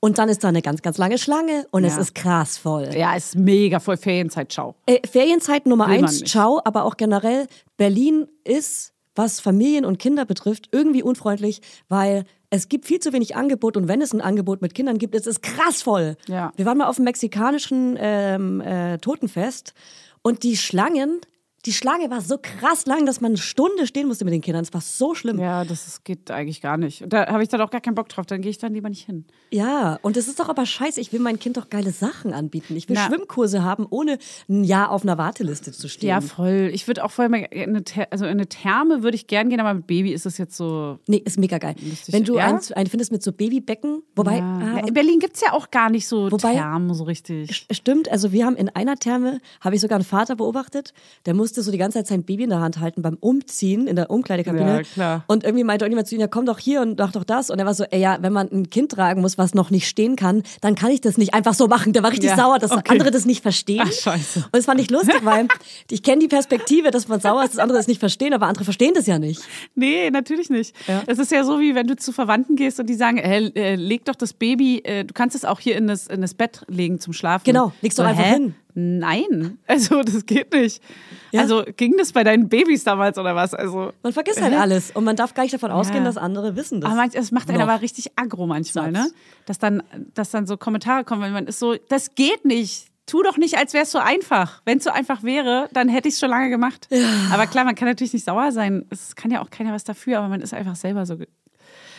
[0.00, 2.00] und dann ist da eine ganz, ganz lange Schlange und es Ja.
[2.02, 2.88] ist krass voll.
[2.96, 4.74] Ja, ist mega voll Ferienzeit, ciao.
[4.86, 10.24] Äh, Ferienzeit Nummer Will eins, ciao, aber auch generell, Berlin ist, was Familien und Kinder
[10.24, 14.62] betrifft, irgendwie unfreundlich, weil es gibt viel zu wenig Angebot und wenn es ein Angebot
[14.62, 16.16] mit Kindern gibt, ist es krass voll.
[16.28, 16.52] Ja.
[16.56, 19.74] Wir waren mal auf dem mexikanischen ähm, äh, Totenfest
[20.22, 21.20] und die Schlangen,
[21.66, 24.62] die Schlange war so krass lang, dass man eine Stunde stehen musste mit den Kindern.
[24.62, 25.38] Es war so schlimm.
[25.38, 27.02] Ja, das ist, geht eigentlich gar nicht.
[27.02, 28.24] Und da habe ich dann auch gar keinen Bock drauf.
[28.26, 29.24] Dann gehe ich dann lieber nicht hin.
[29.50, 31.00] Ja, und es ist doch aber scheiße.
[31.00, 32.76] Ich will meinem Kind doch geile Sachen anbieten.
[32.76, 33.06] Ich will Na.
[33.06, 36.08] Schwimmkurse haben, ohne ein Jahr auf einer Warteliste zu stehen.
[36.08, 36.70] Ja, voll.
[36.72, 39.48] Ich würde auch voll mal in eine, Ther also in eine Therme würde ich gern
[39.50, 40.98] gehen, aber mit Baby ist es jetzt so.
[41.08, 41.74] Nee, ist mega geil.
[41.80, 42.14] Lustig.
[42.14, 42.46] Wenn du Ja?
[42.46, 44.76] eins, einen findest mit so Babybecken, wobei, Ja.
[44.76, 47.66] ah, in Berlin gibt es ja auch gar nicht so Wobei- Thermen so richtig.
[47.70, 50.92] Stimmt, also wir haben in einer Therme, habe ich sogar einen Vater beobachtet,
[51.26, 53.96] der musste so die ganze Zeit sein Baby in der Hand halten beim Umziehen in
[53.96, 54.76] der Umkleidekabine.
[54.76, 55.24] Ja, klar.
[55.26, 57.48] Und irgendwie meinte irgendjemand zu ihm, ja komm doch hier und mach doch das.
[57.50, 59.88] Und er war so, ey ja, wenn man ein Kind tragen muss, was noch nicht
[59.88, 61.92] stehen kann, dann kann ich das nicht einfach so machen.
[61.94, 62.82] Der war richtig Ja, sauer, dass okay.
[62.92, 63.82] andere das nicht verstehen.
[63.86, 64.40] Ach, scheiße.
[64.40, 65.48] Und das fand ich lustig, weil
[65.90, 68.64] ich kenne die Perspektive, dass man sauer ist, dass andere das nicht verstehen, aber andere
[68.64, 69.40] verstehen das ja nicht.
[69.74, 70.74] Nee, natürlich nicht.
[70.86, 71.02] Ja.
[71.06, 73.74] Es ist ja so, wie wenn du zu Verwandten gehst und die sagen, äh, äh,
[73.76, 76.62] leg doch das Baby, äh, du kannst es auch hier in das, in das Bett
[76.68, 77.44] legen zum Schlafen.
[77.44, 78.32] Genau, legst du So, einfach hä?
[78.34, 78.54] hin.
[78.78, 80.82] Nein, also das geht nicht.
[81.32, 81.40] Ja.
[81.40, 83.54] Also ging das bei deinen Babys damals oder was?
[83.54, 86.82] Also Man vergisst halt alles und man darf gar nicht davon ausgehen, dass andere wissen
[86.82, 86.90] das.
[86.90, 87.68] Aber manch, es macht einen Noch.
[87.68, 89.08] aber richtig aggro manchmal, ne?
[89.46, 92.88] Dass dann, dass dann so Kommentare kommen, wenn man ist so, das geht nicht.
[93.06, 94.60] Tu doch nicht, als wäre es so einfach.
[94.66, 96.88] Wenn es so einfach wäre, dann hätte ich es schon lange gemacht.
[97.32, 98.84] Aber klar, man kann natürlich nicht sauer sein.
[98.90, 101.16] Es kann ja auch keiner was dafür, aber man ist einfach selber so.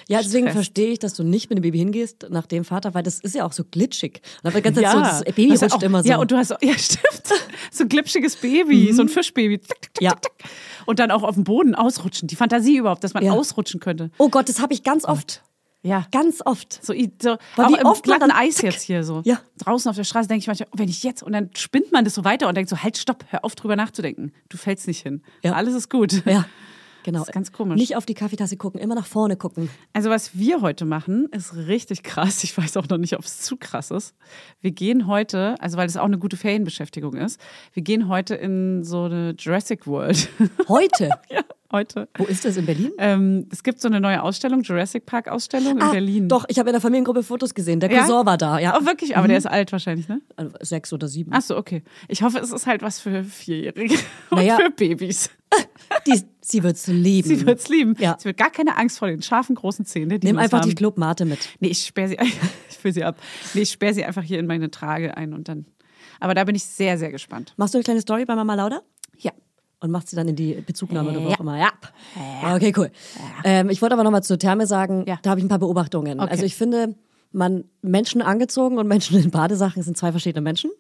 [0.10, 3.04] Ja, deswegen verstehe ich, dass du nicht mit dem Baby hingehst nach dem Vater, weil
[3.04, 4.22] das ist ja auch so glitschig.
[4.44, 6.06] Und dann ganze Zeit so, das Baby rutscht auch, immer so.
[6.08, 6.12] Mhm.
[6.12, 7.04] Ja, und du hast auch, ja, stimmt.
[7.72, 9.60] So ein glitschiges Baby, so ein Fischbaby.
[9.60, 10.16] Tick, tick, tick, Ja.
[10.86, 12.28] Und dann auch auf dem Boden ausrutschen.
[12.28, 13.34] Die Fantasie überhaupt, dass man Ja.
[13.34, 14.10] ausrutschen könnte.
[14.18, 15.44] oh Gott, das habe ich ganz oft.
[15.84, 16.06] Ja.
[16.12, 16.84] Ganz oft.
[16.84, 19.22] So, so Weil auch wie im oft glatten Eis jetzt hier so.
[19.26, 19.40] Ja.
[19.60, 22.04] Draußen auf der Straße denke ich manchmal, oh, wenn ich jetzt, und dann spinnt man
[22.04, 24.34] das so weiter und denkt so, halt, stopp, hör auf drüber nachzudenken.
[24.50, 25.22] Du fällst nicht hin.
[25.44, 25.54] Ja.
[25.54, 26.24] Alles ist gut.
[26.26, 26.46] Ja,
[27.08, 27.20] genau.
[27.20, 27.78] Das ist ganz komisch.
[27.78, 29.70] Nicht auf die Kaffeetasse gucken, immer nach vorne gucken.
[29.94, 32.44] Also was wir heute machen, ist richtig krass.
[32.44, 34.14] Ich weiß auch noch nicht, ob es zu krass ist.
[34.60, 37.40] Wir gehen heute, also weil es auch eine gute Ferienbeschäftigung ist,
[37.72, 40.30] wir gehen heute in so eine Jurassic World.
[40.68, 41.10] Heute.
[41.30, 42.08] ja, heute.
[42.18, 42.92] Wo ist das in Berlin?
[42.98, 46.28] Ähm, es gibt so eine neue Ausstellung, Jurassic Park Ausstellung in Ah, Berlin.
[46.30, 47.80] Doch, ich habe in der Familiengruppe Fotos gesehen.
[47.80, 48.02] Der Ja?
[48.06, 48.78] Cousin war da, ja.
[48.80, 49.18] Oh, wirklich?
[49.18, 50.22] Aber der ist alt wahrscheinlich, ne?
[50.36, 51.32] Also Sechs oder sieben.
[51.34, 51.84] Ach so, okay.
[52.08, 53.96] Ich hoffe, es ist halt was für Vierjährige
[54.30, 54.58] und Naja.
[54.58, 55.30] für Babys.
[56.08, 57.28] Die, sie wird's lieben.
[57.28, 57.96] Sie wird's lieben.
[58.00, 58.18] Ja.
[58.20, 60.20] Sie wird gar keine Angst vor den scharfen, großen Zähnen.
[60.20, 60.76] Die Nimm einfach die haben.
[60.76, 61.40] Clubmate mit.
[61.60, 62.18] Nee, ich sperre sie,
[62.70, 63.18] ich fülle sie ab.
[63.54, 65.66] Nee, ich sperre sie einfach hier in meine Trage ein und dann.
[66.20, 67.54] Aber da bin ich sehr, sehr gespannt.
[67.58, 68.82] Machst du eine kleine Story bei Mama Lauda?
[69.80, 71.36] Und machst sie dann in die Bezugnahme oder wo Ja.
[71.36, 71.58] auch immer.
[71.60, 71.72] Ja.
[72.56, 72.90] Okay, cool.
[73.44, 75.20] Ähm, ich wollte aber nochmal zur Therme sagen, Ja.
[75.22, 76.20] da habe ich ein paar Beobachtungen.
[76.20, 76.32] Okay.
[76.32, 76.96] Also ich finde,
[77.32, 80.72] man Menschen angezogen und Menschen in Badesachen sind zwei verschiedene Menschen.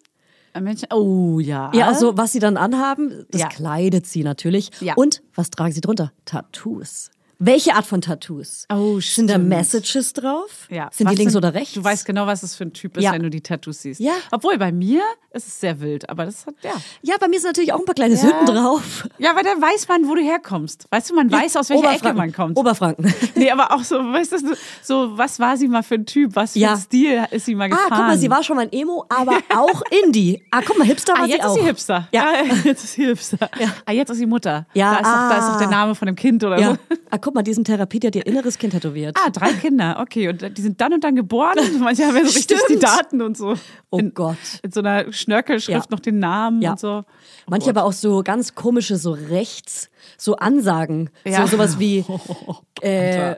[0.60, 1.70] Menschen, oh ja.
[1.76, 3.48] Ja, also was sie dann anhaben, das Ja.
[3.50, 4.72] kleidet sie natürlich.
[4.82, 4.96] Ja.
[4.96, 6.12] Und was tragen sie drunter?
[6.26, 7.12] Tattoos.
[7.40, 8.66] Welche Art von Tattoos?
[8.74, 9.50] Oh, Sind da stimmt.
[9.50, 10.68] Messages drauf?
[10.72, 10.90] Ja.
[10.92, 11.74] Sind Was die links sind- oder rechts?
[11.76, 13.12] Du weißt genau, was es für ein Typ ist, Ja.
[13.12, 14.00] wenn du die Tattoos siehst.
[14.00, 14.14] Ja.
[14.32, 16.72] Obwohl bei mir ist es sehr wild, aber das hat, ja.
[17.04, 18.22] Ja, bei mir sind natürlich auch ein paar kleine Ja.
[18.22, 19.08] Sünden drauf.
[19.20, 20.88] Ja, aber dann weiß man, wo du herkommst.
[20.90, 22.58] Weißt du, man weiß, aus welcher Ecke man kommt.
[22.58, 23.14] Oberfranken.
[23.36, 26.36] Nee, aber auch so, weißt du, so, was war sie mal für ein Typ?
[26.36, 26.72] Was für Ja.
[26.74, 27.88] ein Stil ist sie mal Ah, gefahren?
[27.90, 30.44] guck mal, sie war schon mal ein Emo, aber auch Indie.
[30.50, 31.56] Ah, guck mal, Hipster war Ah, sie jetzt auch.
[31.56, 32.08] ist sie Hipster.
[32.12, 32.26] Ja.
[32.26, 33.50] Ah, jetzt ist sie Hipster.
[33.60, 33.74] Ja.
[33.86, 34.66] Ah, jetzt ist sie Mutter.
[34.74, 35.72] Ja, Da ist, doch, da ist doch der ah.
[35.72, 36.72] Name von dem Kind oder Ja.
[36.72, 36.78] so.
[37.12, 39.18] Ah, guck mal, diesen Therapie, der hat ihr inneres Kind tätowiert.
[39.22, 40.30] Ah, drei Kinder, okay.
[40.30, 41.56] Und die sind dann und dann geboren.
[41.60, 42.70] Und manche haben ja so richtig Stimmt.
[42.70, 43.56] die Daten und so.
[43.90, 44.38] Oh in, Gott.
[44.64, 45.92] In so einer Schnörkelschrift Ja.
[45.92, 46.72] noch den Namen Ja.
[46.72, 47.04] und so.
[47.06, 51.10] Oh Manche aber auch so ganz komische, so rechts, so Ansagen.
[51.26, 51.42] Ja.
[51.46, 52.06] So sowas wie,
[52.82, 53.36] äh, äh,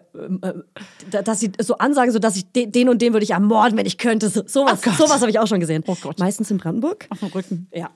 [1.10, 3.76] da- dass sie so Ansagen, so dass ich de- den und den würde ich ermorden,
[3.76, 4.30] wenn ich könnte.
[4.30, 4.98] So, sowas Oh Gott.
[4.98, 5.84] sowas habe ich auch schon gesehen.
[5.88, 6.20] Oh Gott.
[6.20, 7.08] Meistens in Brandenburg.
[7.10, 7.68] Auf dem Rücken.
[7.74, 7.90] Ja.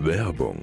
[0.00, 0.62] Werbung,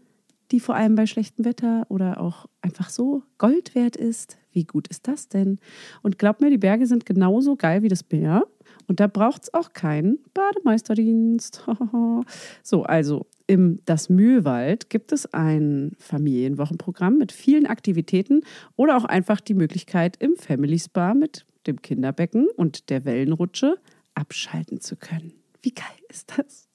[0.51, 4.37] die vor allem bei schlechtem Wetter oder auch einfach so Gold wert ist.
[4.51, 5.59] Wie gut ist das denn?
[6.01, 8.45] Und glaubt mir, die Berge sind genauso geil wie das Meer.
[8.87, 11.65] Und da braucht es auch keinen Bademeisterdienst.
[12.63, 18.41] so, also im Das Mühlwald gibt es ein Familienwochenprogramm mit vielen Aktivitäten
[18.75, 23.77] oder auch einfach die Möglichkeit, im Family Spa mit dem Kinderbecken und der Wellenrutsche
[24.15, 25.33] abschalten zu können.
[25.61, 26.70] Wie geil ist das?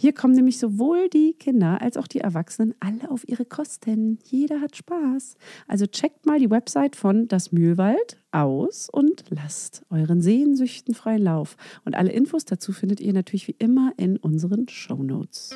[0.00, 4.18] Hier kommen nämlich sowohl die Kinder als auch die Erwachsenen alle auf ihre Kosten.
[4.24, 5.36] Jeder hat Spaß.
[5.68, 11.58] Also checkt mal die Website von Das Mühlwald aus und lasst euren Sehnsüchten freien Lauf.
[11.84, 15.50] Und alle Infos dazu findet ihr natürlich wie immer in unseren Shownotes.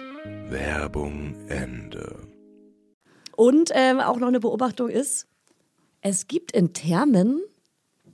[0.50, 2.28] Werbung Ende.
[3.36, 5.26] Und ähm, auch noch eine Beobachtung ist,
[6.02, 7.40] es gibt in Thermen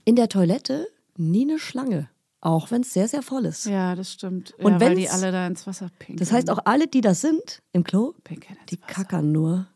[0.05, 2.09] in der Toilette nie eine Schlange.
[2.43, 3.67] Auch wenn es sehr, sehr voll ist.
[3.67, 4.55] Ja, das stimmt.
[4.59, 6.19] Und ja, weil die alle da ins Wasser pinkeln.
[6.19, 8.15] Das heißt, auch alle, die das sind im Klo,
[8.71, 8.87] die Wasser.
[8.87, 9.67] kackern nur.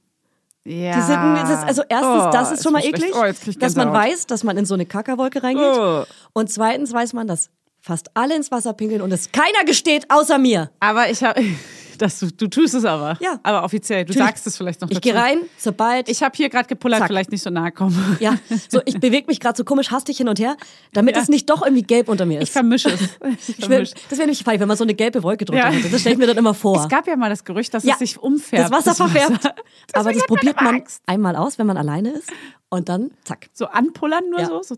[0.64, 0.94] Ja.
[0.96, 3.24] Die sind, das ist, also erstens, Oh, das ist schon mal eklig, Oh,
[3.58, 5.76] dass man weiß, dass man in so eine Kackerwolke reingeht.
[5.76, 6.04] Oh.
[6.32, 7.50] Und zweitens weiß man, dass
[7.80, 10.70] fast alle ins Wasser pinkeln und es keiner gesteht, außer mir.
[10.80, 11.38] Aber ich habe,
[11.98, 13.16] das du, du tust es aber.
[13.20, 13.38] Ja.
[13.42, 14.28] Aber offiziell, du Natürlich.
[14.28, 15.12] sagst es vielleicht noch Ich dazu.
[15.12, 17.08] gehe rein, sobald Ich habe hier gerade gepullert, Zack.
[17.08, 18.16] vielleicht nicht so nahe kommen.
[18.20, 18.36] Ja,
[18.68, 20.56] so ich bewege mich gerade so komisch hastig hin und her,
[20.92, 21.22] damit Ja.
[21.22, 22.44] es nicht doch irgendwie gelb unter mir ist.
[22.48, 23.00] Ich vermische es.
[23.48, 23.94] Ich Ich will, vermische.
[24.08, 25.70] das wäre nämlich fein, wenn man so eine gelbe Wolke drunter Ja.
[25.70, 25.88] hätte.
[25.88, 26.82] Das stelle ich mir dann immer vor.
[26.82, 28.72] Es gab ja mal das Gerücht, dass Ja, es sich umfärbt.
[28.72, 29.44] das Wasser verfärbt.
[29.92, 32.30] Aber das hat man probiert immer man einmal aus, wenn man alleine ist.
[32.74, 33.48] Und dann zack.
[33.52, 34.46] So anpullern nur Ja.
[34.46, 34.62] so?
[34.62, 34.76] so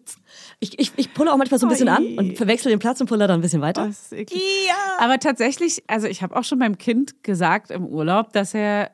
[0.61, 2.18] Ich, ich, ich pulle auch manchmal so ein bisschen an Ui.
[2.18, 3.87] und verwechsel den Platz und pulle dann ein bisschen Oh, weiter.
[3.87, 4.42] das ist eklig.
[4.98, 8.90] Aber tatsächlich, also ich habe auch schon meinem Kind gesagt im Urlaub, dass er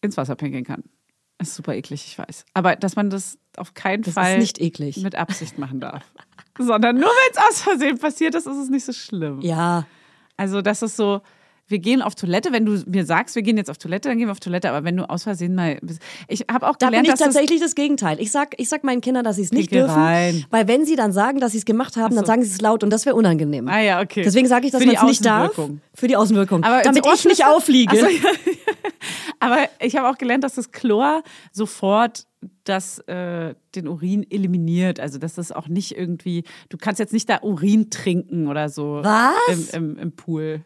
[0.00, 0.84] ins Wasser pinkeln kann.
[1.38, 2.44] Das ist super eklig, ich weiß.
[2.54, 6.04] Aber dass man das auf keinen Das Fall mit Absicht machen darf.
[6.58, 9.40] Sondern nur wenn es aus Versehen passiert ist, ist es nicht so schlimm.
[9.40, 9.86] Ja,
[10.36, 11.20] Also das ist so,
[11.68, 14.28] wir gehen auf Toilette, wenn du mir sagst, wir gehen jetzt auf Toilette, dann gehen
[14.28, 14.70] wir auf Toilette.
[14.70, 15.78] Aber wenn du aus Versehen mal...
[16.26, 18.20] Ich habe auch da bin gelernt, ich dass das tatsächlich das Gegenteil.
[18.20, 20.44] Ich sag, ich sag meinen Kindern, dass sie es nicht dürfen, rein.
[20.50, 22.28] weil wenn sie dann sagen, dass sie es gemacht haben, dann so.
[22.28, 23.68] sagen sie es laut und das wäre unangenehm.
[23.68, 24.22] Ah ja, okay.
[24.22, 25.52] Deswegen sage ich, dass man es nicht darf.
[25.94, 26.64] Für die Außenwirkung.
[26.64, 27.44] Aber damit ich nicht.
[27.44, 28.08] Ach so, ja.
[29.40, 32.27] Aber ich habe auch gelernt, dass das Chlor sofort
[32.64, 35.00] das, äh, den Urin eliminiert.
[35.00, 39.00] Also dass das auch nicht irgendwie, du kannst jetzt nicht da Urin trinken oder so.
[39.02, 39.72] Was?
[39.72, 40.64] Im, im, im Pool.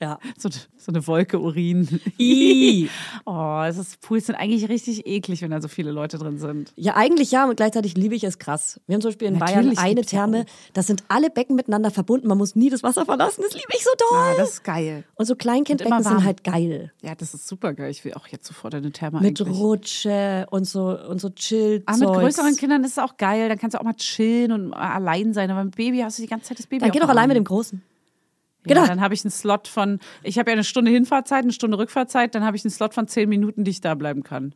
[0.00, 0.18] Ja.
[0.38, 2.00] So, so eine Wolke Urin.
[3.24, 6.72] Oh, es ist, Pools sind eigentlich richtig eklig, wenn da so viele Leute drin sind.
[6.76, 8.80] Ja, eigentlich ja, und gleichzeitig liebe ich es krass.
[8.86, 11.90] Wir haben zum Beispiel in Natürlich Bayern eine ja Therme, da sind alle Becken miteinander
[11.90, 14.18] verbunden, man muss nie das Wasser verlassen, das liebe ich so doll.
[14.18, 15.04] Ah, das ist geil.
[15.14, 16.92] und so Kleinkindbecken sind halt geil.
[17.02, 17.90] Ja, das ist super geil.
[17.90, 19.56] Ich will auch jetzt sofort eine Therme Mit eigentlich.
[19.56, 23.48] Rutsche und so, und so chill Ah, mit größeren Kindern ist es auch geil.
[23.48, 25.50] Dann kannst du auch mal chillen und allein sein.
[25.50, 27.36] Aber mit Baby hast du die ganze Zeit das Baby Dann geh doch allein mit
[27.36, 27.82] dem Großen.
[28.66, 28.86] Ja, Genau.
[28.86, 32.34] dann habe ich einen Slot von, ich habe ja eine Stunde Hinfahrzeit, eine Stunde Rückfahrzeit,
[32.34, 34.54] dann habe ich einen Slot von zehn Minuten, die ich da bleiben kann.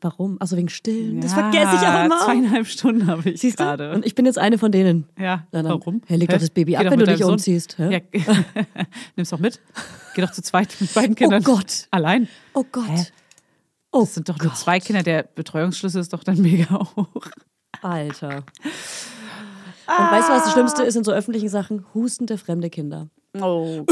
[0.00, 0.36] Warum?
[0.40, 1.20] Also wegen Stillen.
[1.20, 2.18] Das Ja, vergesse ich auch immer.
[2.24, 3.64] Zweieinhalb Stunden habe ich Siehst du?
[3.64, 3.92] gerade.
[3.92, 5.06] Und ich bin jetzt eine von denen.
[5.16, 6.00] Ja, Na dann, warum?
[6.06, 6.32] Hey, leg Hä?
[6.34, 7.32] doch das Baby Geh ab, wenn du dich Sohn.
[7.32, 7.76] umziehst.
[7.78, 8.00] Ja.
[9.16, 9.60] Nimm's doch mit.
[10.16, 11.42] Geh doch zu zweit mit beiden Kindern.
[11.44, 11.86] Gott.
[11.92, 12.26] Allein.
[12.54, 12.88] Oh Gott.
[12.88, 13.04] Hä?
[13.92, 15.02] Oh Das sind doch nur zwei Kinder.
[15.02, 17.28] Der Betreuungsschlüssel ist doch dann mega hoch.
[17.82, 18.44] Alter.
[19.86, 21.84] Und weißt du, was das Schlimmste ist in so öffentlichen Sachen?
[21.94, 23.08] Hustende fremde Kinder.
[23.40, 23.86] Oh.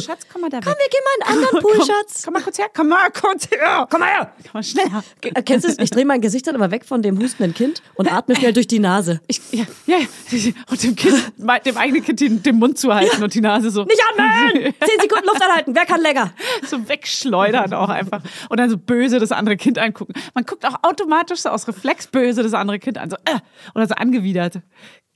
[0.00, 0.64] Schatz, komm mal da weg.
[0.64, 2.22] Komm, wir gehen mal in einen anderen Pool, komm, Schatz.
[2.22, 2.66] Komm mal kurz her.
[2.74, 3.86] Komm mal kurz her.
[3.90, 4.34] Komm mal her.
[4.42, 5.02] Komm mal schneller.
[5.22, 5.78] Äh, Kennst du es?
[5.78, 8.66] Ich drehe mein Gesicht dann immer weg von dem hustenden Kind und atme schnell durch
[8.66, 9.22] die Nase.
[9.28, 10.52] Ich, ja, ja, ja.
[10.70, 13.84] Und dem Kind, dem eigenen Kind den, den Mund zu halten und die Nase so.
[13.84, 14.74] Nicht atmen!
[14.84, 15.74] Zehn Sekunden Luft anhalten.
[15.74, 16.34] Wer kann länger?
[16.66, 18.20] so wegschleudern auch einfach.
[18.50, 20.12] Und dann so böse das andere Kind angucken.
[20.34, 23.08] Man guckt auch automatisch so aus Reflex böse das andere Kind an.
[23.08, 23.38] So, äh,
[23.74, 24.60] oder so angewidert.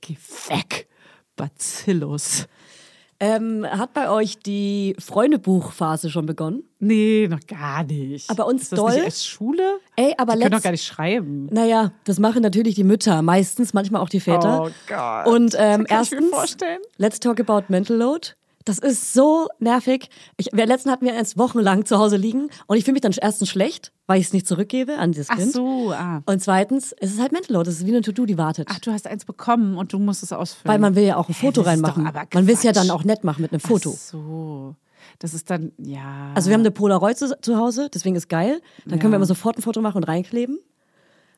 [0.01, 0.17] Geh
[0.49, 0.87] weg,
[1.35, 2.47] Bacillus.
[3.17, 6.63] Ähm, hat bei euch die Freundebuchphase schon begonnen?
[6.79, 8.29] Nee, noch gar nicht.
[8.29, 8.93] Aber uns ist das doll?
[8.93, 9.79] Nicht erst Schule?
[9.95, 11.47] Ey, aber Die können doch gar nicht schreiben.
[11.49, 14.63] Naja, das machen natürlich die Mütter, meistens, manchmal auch die Väter.
[14.63, 15.27] Oh Gott.
[15.27, 16.79] Und ähm, erstens, vorstellen.
[16.97, 18.31] let's talk about mental load.
[18.65, 20.09] Das ist so nervig.
[20.37, 23.13] Ich, wir, letzten hatten wir eins wochenlang zu Hause liegen und ich fühle mich dann
[23.21, 25.51] erstens schlecht, weil ich es nicht zurückgebe an dieses Ach Kind.
[25.53, 26.23] so, ah.
[26.25, 27.67] Und zweitens, es ist halt mental load.
[27.69, 28.67] Das ist wie eine To-Do, die wartet.
[28.71, 30.67] Ach, du hast eins bekommen und du musst es ausfüllen.
[30.73, 32.07] weil man will ja auch ein Foto doch reinmachen.
[32.07, 33.91] aber Man will es ja dann auch nett machen mit einem Foto.
[33.95, 34.75] Ach so.
[35.19, 36.31] Das ist dann, ja.
[36.33, 38.61] Also wir haben eine Polaroid zu, zu Hause, deswegen ist geil.
[38.87, 40.57] Dann können wir immer sofort ein Foto machen und reinkleben.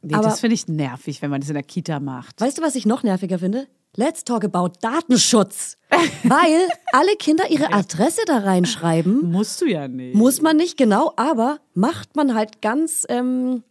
[0.02, 2.40] nee, aber- das finde ich nervig, wenn man das in der Kita macht.
[2.40, 3.68] Weißt du, was ich noch nerviger finde?
[3.96, 5.78] Let's talk about Datenschutz.
[6.24, 9.32] Weil alle Kinder ihre Adresse da reinschreiben.
[9.32, 10.16] Musst du ja nicht.
[10.16, 13.64] Muss man nicht genau, aber macht man halt ganz ähm,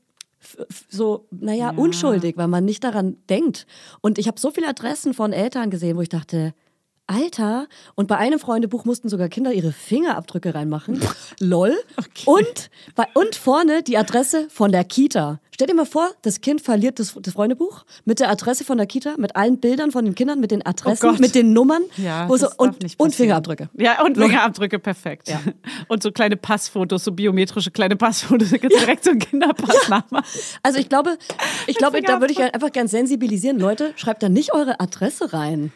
[0.88, 3.66] so, naja, unschuldig, weil man nicht daran denkt.
[4.00, 6.54] Und ich habe so viele Adressen von Eltern gesehen, wo ich dachte,
[7.08, 11.00] Alter, und bei einem Freundebuch mussten sogar Kinder ihre Fingerabdrücke reinmachen.
[11.40, 11.76] Lol.
[12.24, 15.40] Und, bei, und vorne die Adresse von der Kita.
[15.54, 18.86] Stell dir mal vor, das Kind verliert das, das Freundebuch mit der Adresse von der
[18.86, 21.20] Kita, mit allen Bildern von den Kindern, mit den Adressen, Gott.
[21.20, 23.14] mit den Nummern Ja, so, und, und.
[23.14, 23.70] Fingerabdrücke.
[23.78, 25.28] Ja, und Fingerabdrücke, perfekt.
[25.28, 25.40] Ja.
[25.88, 30.40] Und so kleine Passfotos, so biometrische kleine Passfotos, direkt so einen Kinderpass nachmachen.
[30.62, 31.16] Also ich glaube,
[31.66, 33.58] ich glaube, da würde ich einfach gern sensibilisieren.
[33.58, 35.72] Leute, schreibt da nicht eure Adresse rein.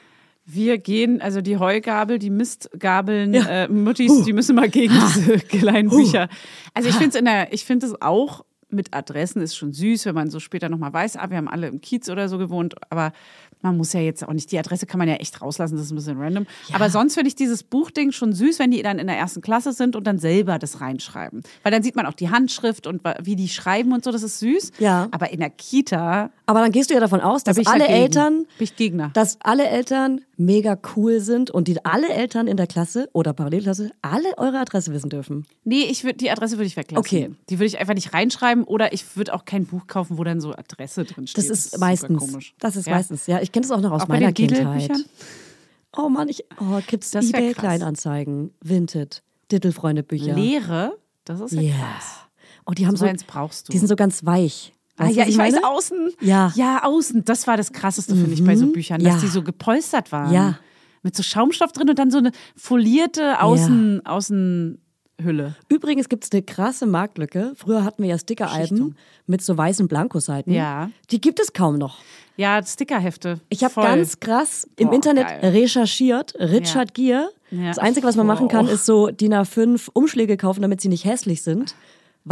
[0.52, 3.64] Wir gehen, also die Heugabel, die Mistgabeln, Ja.
[3.64, 6.28] äh, Muttis, die müssen mal gegen diese kleinen Bücher.
[6.74, 10.06] Also ich finde es in der, ich finde es auch mit Adressen ist schon süß,
[10.06, 12.74] wenn man so später nochmal weiß, ah, wir haben alle im Kiez oder so gewohnt,
[12.90, 13.12] aber
[13.62, 15.90] man muss ja jetzt auch nicht, die Adresse kann man ja echt rauslassen, das ist
[15.90, 16.46] ein bisschen random.
[16.72, 19.72] Aber sonst finde ich dieses Buchding schon süß, wenn die dann in der ersten Klasse
[19.72, 21.42] sind und dann selber das reinschreiben.
[21.64, 24.38] Weil dann sieht man auch die Handschrift und wie die schreiben und so, das ist
[24.38, 24.70] süß.
[24.78, 25.08] Ja.
[25.10, 27.92] Aber in der Kita Aber dann gehst du ja davon aus, dass alle dagegen.
[28.00, 29.10] Eltern, Bin ich Gegner.
[29.14, 33.90] dass alle Eltern mega cool sind und die alle Eltern in der Klasse oder Parallelklasse
[34.02, 35.46] alle eure Adresse wissen dürfen.
[35.62, 36.98] Nee, ich würd, die Adresse würde ich weglassen.
[36.98, 37.30] Okay.
[37.48, 40.40] Die würde ich einfach nicht reinschreiben oder ich würde auch kein Buch kaufen, wo dann
[40.40, 41.44] so Adresse drin steht.
[41.44, 42.18] Das ist super meistens.
[42.18, 42.54] komisch.
[42.58, 42.94] Das ist Ja.
[42.96, 43.26] meistens.
[43.28, 44.90] Ja, ich kenne das auch noch aus Auch meiner Kindheit.
[45.96, 47.52] Oh Mann, ich oh, gibt's Das eBay.
[47.54, 50.34] Kleinanzeigen, Vinted, Dittelfreunde Bücher.
[50.34, 51.74] Leere, das ist ja Ja.
[51.76, 52.16] krass.
[52.66, 53.72] Oh, die haben So so eins brauchst du.
[53.72, 54.72] Die sind so ganz weich.
[55.00, 55.66] Ah, Weißt du, ja, ich weiß, meine?
[55.66, 56.12] außen.
[56.20, 56.52] Ja.
[56.54, 57.24] Ja, außen.
[57.24, 59.20] Das war das Krasseste, finde ich, bei so Büchern, dass Ja.
[59.20, 60.32] die so gepolstert waren.
[60.32, 60.58] Ja.
[61.02, 65.54] Mit so Schaumstoff drin und dann so eine folierte Außen, Außenhülle.
[65.68, 67.52] Übrigens gibt es eine krasse Marktlücke.
[67.56, 70.52] Früher hatten wir ja Stickeralben mit so weißen Blankoseiten.
[70.52, 70.90] Ja.
[71.10, 71.98] Die gibt es kaum noch.
[72.36, 73.40] Ja, Stickerhefte.
[73.50, 75.50] Ich habe ganz krass im Boah, Internet geil.
[75.52, 77.30] recherchiert, Richard Gere.
[77.50, 77.68] Ja.
[77.68, 81.04] Das Einzige, was man machen kann, ist so DIN A5 Umschläge kaufen, damit sie nicht
[81.04, 81.74] hässlich sind.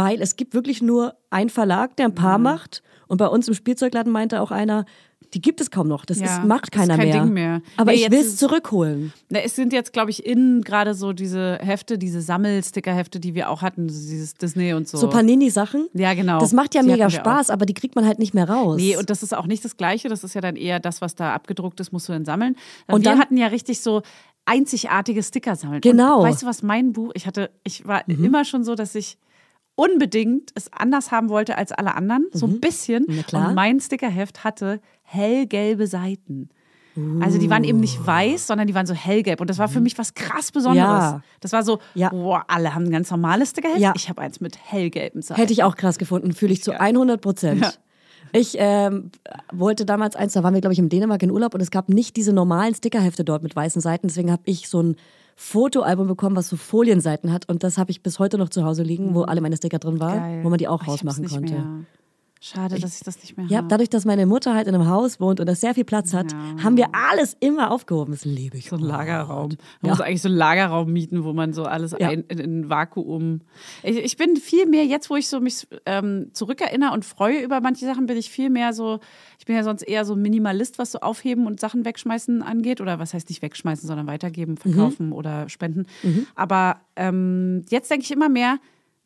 [0.01, 2.45] Weil es gibt wirklich nur einen Verlag, der ein paar Mhm.
[2.45, 2.81] macht.
[3.07, 4.85] Und bei uns im Spielzeugladen meinte auch einer,
[5.33, 6.05] die gibt es kaum noch.
[6.05, 7.21] Das Ja, ist, macht das ist keiner kein mehr.
[7.23, 7.61] Ding mehr.
[7.75, 9.11] Aber Nee, ich will es zurückholen.
[9.29, 13.49] Na, es sind jetzt, glaube ich, innen gerade so diese Hefte, diese Sammelstickerhefte, die wir
[13.49, 14.97] auch hatten, dieses Disney und so.
[14.97, 15.89] So Panini-Sachen.
[15.93, 16.39] Ja, genau.
[16.39, 18.77] Das macht ja Die mega Spaß, aber die kriegt man halt nicht mehr raus.
[18.77, 20.07] Nee, und das ist auch nicht das Gleiche.
[20.07, 22.55] Das ist ja dann eher das, was da abgedruckt ist, musst du dann sammeln.
[22.87, 24.01] Und wir dann- hatten ja richtig so
[24.45, 25.81] einzigartige Sticker sammeln.
[25.81, 26.19] Genau.
[26.19, 26.23] Mhm.
[26.23, 29.17] Und weißt du, was mein Buch, ich hatte, ich war immer schon so, dass ich
[29.79, 33.05] unbedingt es anders haben wollte als alle anderen, so ein bisschen.
[33.07, 33.23] Mhm.
[33.25, 33.49] Klar.
[33.49, 36.49] Und mein Stickerheft hatte hellgelbe Seiten.
[37.21, 39.39] Also die waren eben nicht weiß, sondern die waren so hellgelb.
[39.39, 40.89] Und das war für mich was krass Besonderes.
[40.89, 41.17] Mhm.
[41.17, 41.21] Ja.
[41.39, 42.09] Das war so, Ja.
[42.09, 43.79] boah, alle haben ein ganz normales Stickerheft.
[43.79, 43.93] Ja.
[43.95, 45.39] Ich habe eins mit hellgelben Seiten.
[45.39, 47.61] Hätte ich auch krass gefunden, fühle ich zu 100 Prozent.
[47.61, 47.71] Ja.
[48.33, 49.11] Ich ähm,
[49.53, 51.87] wollte damals eins, da waren wir, glaube ich, in Dänemark in Urlaub und es gab
[51.87, 54.07] nicht diese normalen Stickerhefte dort mit weißen Seiten.
[54.07, 54.95] Deswegen habe ich so ein
[55.41, 57.47] Fotoalbum bekommen, was so Folienseiten hat.
[57.47, 59.97] Und das habe ich bis heute noch zu Hause liegen, wo alle meine Sticker drin
[60.01, 60.21] waren, Mhm.
[60.35, 60.43] Geil.
[60.43, 61.53] wo man die auch Oh, rausmachen konnte.
[61.53, 61.65] Mehr.
[62.41, 63.67] Schade, dass ich das nicht mehr Ja, habe.
[63.67, 66.31] dadurch, dass meine Mutter halt in einem Haus wohnt und das sehr viel Platz hat,
[66.31, 66.63] Ja.
[66.63, 68.13] haben wir alles immer aufgehoben.
[68.13, 68.69] Das liebe ich.
[68.69, 69.49] So ein Lagerraum.
[69.49, 69.89] Man Ja.
[69.89, 72.07] muss eigentlich so einen Lagerraum mieten, wo man so alles Ja.
[72.07, 73.41] ein, in, in ein Vakuum.
[73.83, 77.59] Ich, ich bin viel mehr, jetzt wo ich so mich ähm, zurückerinnere und freue über
[77.59, 78.99] manche Sachen, bin ich viel mehr so,
[79.37, 82.79] ich bin ja sonst eher so Minimalist, was so Aufheben und Sachen wegschmeißen angeht.
[82.79, 85.87] Oder was heißt nicht wegschmeißen, sondern weitergeben, verkaufen oder spenden.
[86.35, 88.59] Aber ähm, jetzt denke ich immer mehr,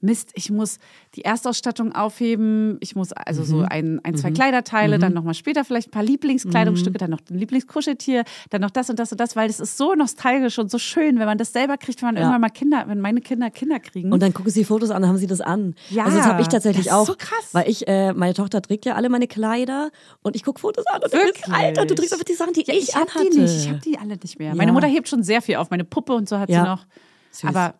[0.03, 0.77] Mist, ich muss
[1.15, 5.87] die Erstausstattung aufheben, ich muss also so ein, ein zwei Kleiderteile, dann nochmal später vielleicht
[5.87, 9.47] ein paar Lieblingskleidungsstücke, dann noch ein Lieblingskuscheltier, dann noch das und das und das, weil
[9.47, 12.21] das ist so nostalgisch und so schön, wenn man das selber kriegt, wenn man Ja.
[12.23, 14.11] irgendwann mal Kinder, wenn meine Kinder Kinder kriegen.
[14.11, 15.75] Und dann gucken sie Fotos an, dann haben sie das an.
[15.89, 17.07] Ja, also das habe ich tatsächlich das ist auch.
[17.07, 17.49] so krass.
[17.53, 19.89] Weil ich, äh, meine Tochter trägt ja alle meine Kleider
[20.21, 21.47] und ich gucke Fotos an und Wirklich?
[21.53, 23.29] Alter, du trägst einfach die Sachen, die ja, ich, ich anhatte.
[23.31, 24.49] die nicht, ich habe die alle nicht mehr.
[24.49, 24.55] Ja.
[24.55, 26.85] Meine Mutter hebt schon sehr viel auf, meine Puppe und so hat sie noch.
[27.31, 27.45] Süß.
[27.49, 27.73] Aber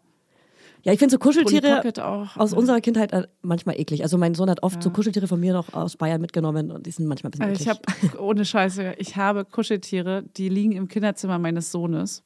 [0.83, 2.35] Ja, ich finde so Kuscheltiere auch.
[2.37, 4.03] aus unserer Kindheit äh, manchmal eklig.
[4.03, 6.91] Also mein Sohn hat oft so Kuscheltiere von mir noch aus Bayern mitgenommen und die
[6.91, 7.97] sind manchmal ein bisschen Also eklig.
[8.03, 12.23] ich habe, ohne Scheiße, ich habe Kuscheltiere, die liegen im Kinderzimmer meines Sohnes.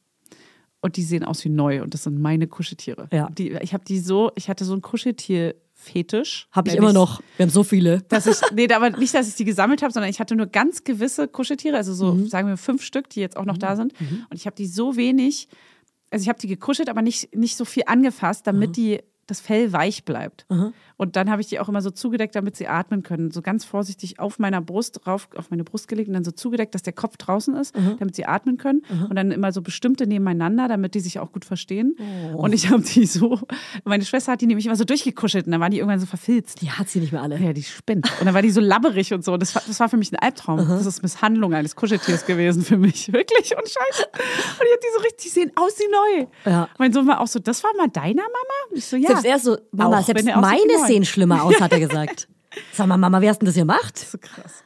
[0.80, 1.82] Und die sehen aus wie neu.
[1.82, 3.08] Und das sind meine Kuscheltiere.
[3.12, 3.30] Ja.
[3.32, 6.48] Die, ich habe die so, ich hatte so einen Kuscheltier-Fetisch.
[6.52, 7.22] Habe ich immer noch.
[7.38, 8.02] Wir haben so viele.
[8.10, 10.84] Dass ich, nee, aber nicht, dass ich die gesammelt habe, sondern ich hatte nur ganz
[10.84, 12.28] gewisse Kuscheltiere, also so, Mhm.
[12.28, 13.94] sagen wir, fünf Stück, die jetzt auch noch da sind.
[14.30, 15.48] Und ich habe die so wenig,
[16.10, 19.74] also ich habe die gekuschelt, aber nicht, nicht so viel angefasst, damit die das Fell
[19.74, 20.46] weich bleibt.
[20.98, 23.30] Und dann habe ich die auch immer so zugedeckt, damit sie atmen können.
[23.32, 26.74] So ganz vorsichtig auf meiner Brust drauf, auf meine Brust gelegt und dann so zugedeckt,
[26.74, 28.82] dass der Kopf draußen ist, damit sie atmen können.
[29.10, 31.96] Und dann immer so bestimmte nebeneinander, damit die sich auch gut verstehen.
[32.34, 32.44] Oh.
[32.44, 33.40] Und ich habe die so,
[33.84, 36.62] meine Schwester hat die nämlich immer so durchgekuschelt und dann waren die irgendwann so verfilzt.
[36.62, 37.38] Die hat sie nicht mehr alle.
[37.38, 38.10] Ja, die spinnt.
[38.20, 39.38] Und dann war die so labberig und so.
[39.38, 40.58] Das war, das war für mich ein Albtraum.
[40.58, 43.12] Das ist Misshandlung eines Kuscheltiers gewesen für mich.
[43.14, 44.08] Wirklich und scheiße.
[44.14, 46.28] Und ich hab die so richtig, die sehen aus wie neu.
[46.46, 46.70] Ja.
[46.78, 48.74] Mein Sohn war auch so, das war mal deiner Mama?
[48.74, 49.10] Ich so, ja.
[49.22, 52.28] Selbst er so, Mama, Auch selbst meine sehen schlimmer aus, hat er gesagt.
[52.74, 53.98] Sag mal, Mama, wie hast du denn das gemacht?
[53.98, 54.64] so krass.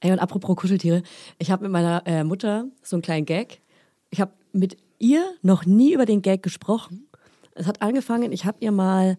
[0.00, 1.02] Ey, und apropos Kuscheltiere,
[1.38, 3.62] ich habe mit meiner äh, Mutter so einen kleinen Gag.
[4.10, 7.08] Ich habe mit ihr noch nie über den Gag gesprochen.
[7.54, 9.16] Es hat angefangen, ich habe ihr mal,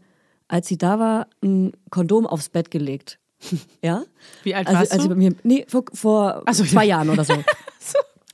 [0.48, 3.19] als sie da war, ein Kondom aufs Bett gelegt.
[3.82, 4.04] Ja?
[4.43, 5.15] Wie alt also, warst als du?
[5.15, 6.98] mir, nee, vor, vor Ach so, zwei ja.
[6.98, 7.34] Jahren oder so.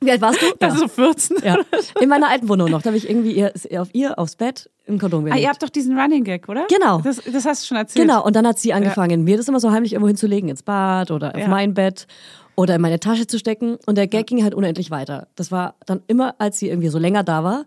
[0.04, 0.46] Wie alt warst du?
[0.60, 1.38] Also so 14.
[1.44, 1.58] ja.
[2.02, 2.82] In meiner alten Wohnung noch.
[2.82, 5.42] Da habe ich irgendwie ihr, auf ihr aufs Bett ein Kondom Ah, gelegt.
[5.44, 6.66] ihr habt doch diesen Running Gag, oder?
[6.70, 7.00] Genau.
[7.02, 8.06] Das, das hast du schon erzählt.
[8.08, 11.12] Genau, und dann hat sie angefangen, mir das immer so heimlich irgendwo hinzulegen, ins Bad
[11.12, 11.48] oder auf Ja.
[11.48, 12.08] mein Bett
[12.56, 13.78] oder in meine Tasche zu stecken.
[13.86, 15.28] Und der Gag ging halt unendlich weiter.
[15.36, 17.66] Das war dann immer, als sie irgendwie so länger da war,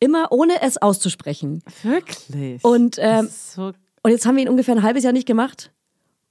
[0.00, 1.62] immer ohne es auszusprechen.
[1.82, 2.62] Wirklich.
[2.64, 5.26] Und, ähm, Das ist so und jetzt haben wir ihn ungefähr ein halbes Jahr nicht
[5.26, 5.72] gemacht.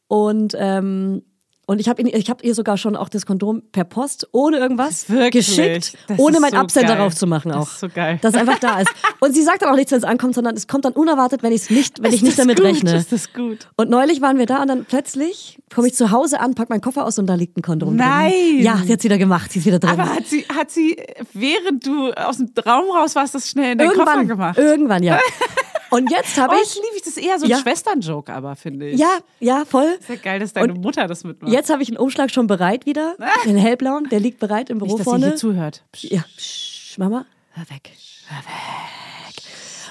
[0.08, 1.24] Und ähm,
[1.70, 5.10] Und ich habe ich hab ihr sogar schon auch das Kondom per Post, ohne irgendwas,
[5.10, 5.46] Wirklich?
[5.48, 6.98] geschickt, Das ohne ist meinen so Absender geil.
[6.98, 7.68] drauf zu machen Das auch.
[7.74, 8.20] ist so geil.
[8.22, 8.90] Dass es einfach da ist.
[9.20, 11.52] Und sie sagt dann auch nichts, wenn es ankommt, sondern es kommt dann unerwartet, wenn,
[11.52, 12.68] ich's nicht, wenn ich Ist nicht damit gut?
[12.68, 12.96] rechne.
[12.96, 13.68] Ist das gut?
[13.76, 16.80] Und neulich waren wir da und dann plötzlich komme ich zu Hause an, pack meinen
[16.82, 18.32] Koffer aus und da liegt ein Kondom Nein!
[18.32, 18.62] drin.
[18.64, 19.90] Ja, sie hat's wieder gemacht, sie ist wieder drin.
[19.90, 20.96] Aber hat sie, hat sie,
[21.34, 24.58] während du aus dem Raum raus warst, das schnell in den Koffer irgendwann, gemacht?
[24.58, 25.20] irgendwann, ja.
[25.90, 27.02] Und jetzt habe Oh, ich, das liebe ich.
[27.04, 27.60] Das ist eher so ein Ja.
[27.60, 29.00] Schwesternjoke, aber finde ich.
[29.00, 29.98] ja, ja, voll.
[30.06, 31.50] Sehr geil, dass deine Und Mutter das mitmacht.
[31.58, 34.92] Jetzt habe ich einen Umschlag schon bereit wieder, den hellblauen, der liegt bereit im Büro
[34.92, 35.26] Nicht, dass sie vorne.
[35.26, 35.84] hier zuhört.
[35.92, 36.04] Psst.
[36.12, 37.94] Ja, Psch, Mama, hör weg,
[38.28, 39.07] hör weg.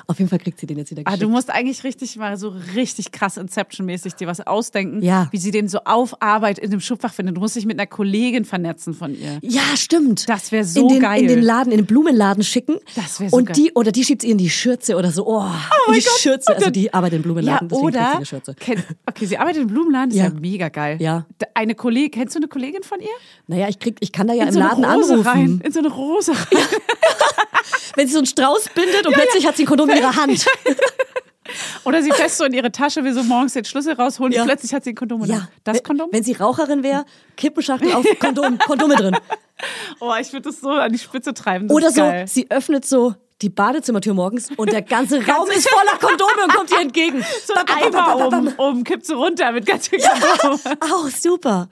[0.08, 1.22] Auf jeden Fall kriegt sie den jetzt wieder Ah, geschickt.
[1.24, 5.26] du musst eigentlich richtig mal so richtig krass Inception-mäßig dir was ausdenken, Ja.
[5.32, 7.36] wie sie den so auf Arbeit in dem Schubfach findet.
[7.36, 9.38] Du musst dich mit einer Kollegin vernetzen von ihr.
[9.42, 10.28] ja, stimmt.
[10.28, 11.22] Das wär so in den, geil.
[11.22, 12.76] In den Laden, in den Blumenladen schicken.
[12.94, 13.56] Das wär so Und geil.
[13.56, 15.26] die, oder die schiebt ihr in die Schürze oder so.
[15.26, 15.42] Oh,
[15.88, 16.54] in die Schürze.
[16.54, 18.54] Also die arbeitet im Blumenladen, sie oder eine Schürze.
[18.54, 20.28] kenn, okay, sie arbeitet im Blumenladen, das ist Ja.
[20.32, 20.98] ja mega geil.
[21.00, 21.26] Ja.
[21.54, 23.08] Eine Kollegin, kennst du eine Kollegin von ihr?
[23.48, 25.28] Naja, ich, krieg, ich kann da ja in im so Laden Rose anrufen.
[25.28, 26.36] rein, in so eine Rose rein.
[27.96, 30.46] Wenn sie so einen Strauß bindet und plötzlich hat sie ein Kondom in ihrer Hand.
[31.84, 34.42] Oder sie fest so in ihre Tasche, will so morgens den Schlüssel rausholen Ja.
[34.42, 35.48] und plötzlich hat sie ein Kondom in der Ja.
[35.64, 36.08] Das Kondom?
[36.12, 37.04] Wenn sie Raucherin wäre,
[37.36, 39.16] Kippenschachtel auf Kondom, Kondome drin.
[40.00, 41.68] oh, ich würde das so an die Spitze treiben.
[41.68, 42.26] Das Oder so, geil.
[42.26, 46.70] sie öffnet so die Badezimmertür morgens und der ganze Raum ist voller Kondome und kommt
[46.72, 47.24] ihr entgegen.
[47.46, 50.60] So ein Eimer oben, oben kippt sie runter mit ganz viel Kondom.
[50.80, 51.68] Auch super.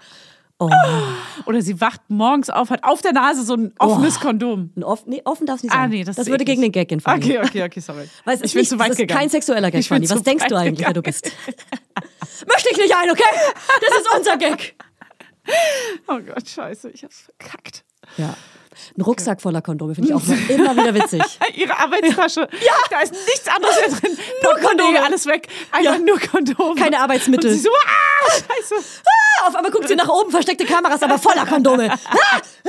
[0.72, 4.70] Oh, Oder sie wacht morgens auf, hat auf der Nase so ein offenes Kondom.
[4.76, 5.82] ein offen, nee, offen darf es nicht sein.
[5.82, 7.24] Ah, nee, das, das würde gegen den Gag gehen, Fanny.
[7.24, 8.08] Okay, okay, okay, sorry.
[8.24, 9.20] Weil es ist ich bin nicht, zu weit das ist gegangen.
[9.20, 10.08] kein sexueller Gag, Fanny.
[10.08, 11.30] Was denkst du eigentlich, wer du bist?
[12.46, 13.22] Möchte ich nicht ein, okay?
[13.80, 14.74] Das ist unser Gag.
[16.08, 17.84] Oh Gott, scheiße, ich hab's verkackt.
[18.16, 18.34] Ja.
[18.96, 21.22] Ein Rucksack voller Kondome finde ich auch immer wieder witzig.
[21.54, 22.40] Ihre Arbeitstasche.
[22.40, 22.72] Ja.
[22.90, 24.18] Da ist nichts anderes mehr drin.
[24.42, 25.02] Nur Kondome.
[25.02, 25.48] alles weg.
[25.72, 25.98] Einfach Ja.
[25.98, 26.74] nur Kondome.
[26.80, 27.50] Keine Arbeitsmittel.
[27.50, 28.74] Und sie so, ah, scheiße.
[29.40, 31.90] Ah, auf einmal guckt sie nach oben, versteckte Kameras, aber voller Kondome.
[32.12, 32.68] Oh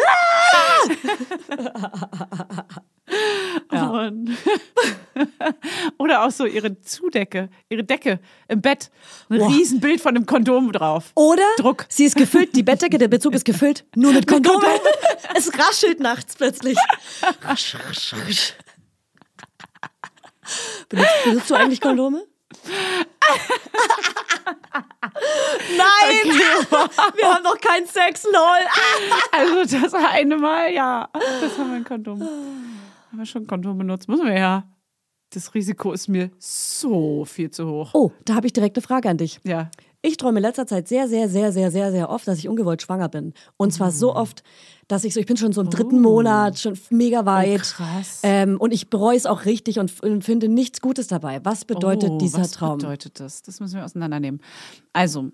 [3.72, 4.38] Mann.
[5.98, 8.90] Oder auch so ihre Zudecke, ihre Decke im Bett.
[9.30, 9.48] Ein Boah.
[9.50, 11.12] Riesenbild von einem Kondom drauf.
[11.16, 11.86] Oder Druck.
[11.90, 14.66] sie ist gefüllt, die Bettdecke, der Bezug ist gefüllt, nur mit Kondomen.
[15.36, 16.78] es raschelt nachts plötzlich.
[17.42, 18.54] Rasch, rasch, rasch.
[20.90, 22.24] Benutzt, benutzt du eigentlich Kondome?
[25.78, 26.40] Nein!
[27.16, 28.68] Wir haben doch keinen Sex, lol.
[29.32, 31.10] Also das eine Mal, ja.
[31.14, 32.75] Das haben wir ein Kondom.
[33.16, 34.10] Haben wir schon ein Kondom benutzt.
[34.10, 34.66] Müssen wir ja.
[35.30, 37.92] Das Risiko ist mir so viel zu hoch.
[37.94, 39.40] Oh, da habe ich direkt eine Frage an dich.
[39.46, 39.72] Ja.
[40.02, 42.82] Ich träume in letzter Zeit sehr, sehr, sehr, sehr, sehr, sehr oft, dass ich ungewollt
[42.82, 43.34] schwanger bin.
[43.56, 44.18] Und zwar so Oh.
[44.18, 44.44] oft,
[44.90, 47.62] dass ich so, ich bin schon so im dritten Monat, schon mega weit.
[47.62, 48.20] Oh, krass.
[48.24, 51.40] Ähm, und ich bereue es auch richtig und, und finde nichts Gutes dabei.
[51.46, 52.80] Was bedeutet oh, dieser was Traum?
[52.80, 53.42] bedeutet das?
[53.44, 54.42] Das müssen wir auseinandernehmen.
[54.92, 55.32] Also,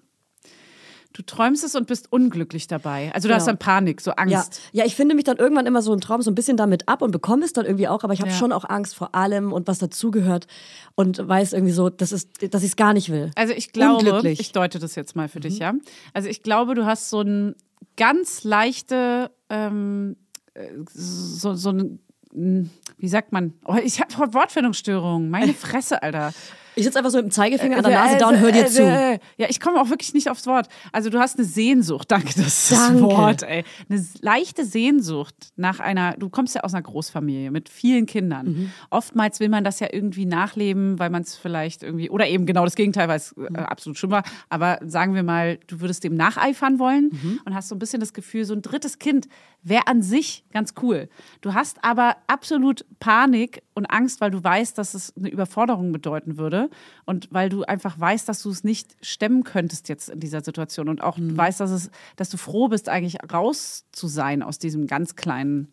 [1.14, 3.12] du träumst es und bist unglücklich dabei.
[3.14, 3.40] Also du Genau.
[3.40, 4.62] hast dann Panik, so Angst.
[4.72, 6.88] Ja, ja, ich finde mich dann irgendwann immer so im Traum so ein bisschen damit
[6.88, 8.38] ab und bekomme es dann irgendwie auch, aber ich habe Ja.
[8.38, 10.48] schon auch Angst vor allem und was dazugehört
[10.96, 13.32] und weiß irgendwie so, dass, es, dass ich es gar nicht will.
[13.36, 15.74] Also ich glaube, ich deute das jetzt mal für dich, ja.
[16.14, 17.56] Also ich glaube, du hast so ein
[17.98, 20.16] ganz leichte, ähm,
[20.54, 22.00] äh, so, so ein,
[22.34, 23.54] mm, wie sagt man?
[23.66, 25.30] Oh, ich habe Wortfindungsstörungen.
[25.30, 26.34] Meine Fresse, Alter.
[26.76, 28.52] Ich sitze einfach so mit dem Zeigefinger an der Äh, Nase äh, da und hör
[28.52, 28.84] dir äh, zu.
[28.84, 30.68] äh, Ja, ich komme auch wirklich nicht aufs Wort.
[30.92, 33.02] Also du hast eine Sehnsucht, danke, das ist das Danke.
[33.04, 33.64] Wort, ey.
[33.90, 38.46] Eine leichte Sehnsucht nach einer, du kommst ja aus einer Großfamilie mit vielen Kindern.
[38.48, 38.72] Mhm.
[38.90, 42.64] Oftmals will man das ja irgendwie nachleben, weil man es vielleicht irgendwie, oder eben genau
[42.66, 43.56] das Gegenteil, weil es Mhm.
[43.56, 44.24] äh, absolut schlimm war.
[44.50, 47.40] Aber sagen wir mal, du würdest dem nacheifern wollen Mhm.
[47.46, 49.28] und hast so ein bisschen das Gefühl, so ein drittes Kind
[49.64, 51.08] wäre an sich ganz cool.
[51.42, 56.38] Du hast aber absolut Panik und Angst, weil du weißt, dass es eine Überforderung bedeuten
[56.38, 56.70] würde
[57.06, 60.90] und weil du einfach weißt, dass du es nicht stemmen könntest jetzt in dieser Situation
[60.90, 61.38] und auch Mhm.
[61.38, 65.70] weißt, dass es, dass du froh bist, eigentlich raus zu sein aus diesem ganz kleinen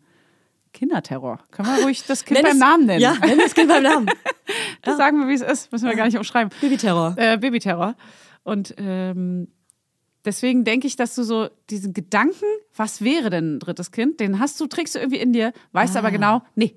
[0.73, 1.39] Kinderterror.
[1.51, 3.01] Können wir ruhig das Kind Nenn beim es- Namen nennen?
[3.01, 4.09] Ja, nenn das Kind beim Namen.
[4.81, 5.71] Das sagen wir, wie es ist.
[5.71, 6.51] Müssen wir gar nicht umschreiben.
[6.59, 7.13] Babyterror.
[7.17, 7.95] Äh, Babyterror.
[8.43, 9.47] Und ähm,
[10.25, 12.45] deswegen denke ich, dass du so diesen Gedanken,
[12.75, 15.97] was wäre denn ein drittes Kind, den hast du, trägst du irgendwie in dir, weißt
[15.97, 16.75] aber genau, nee,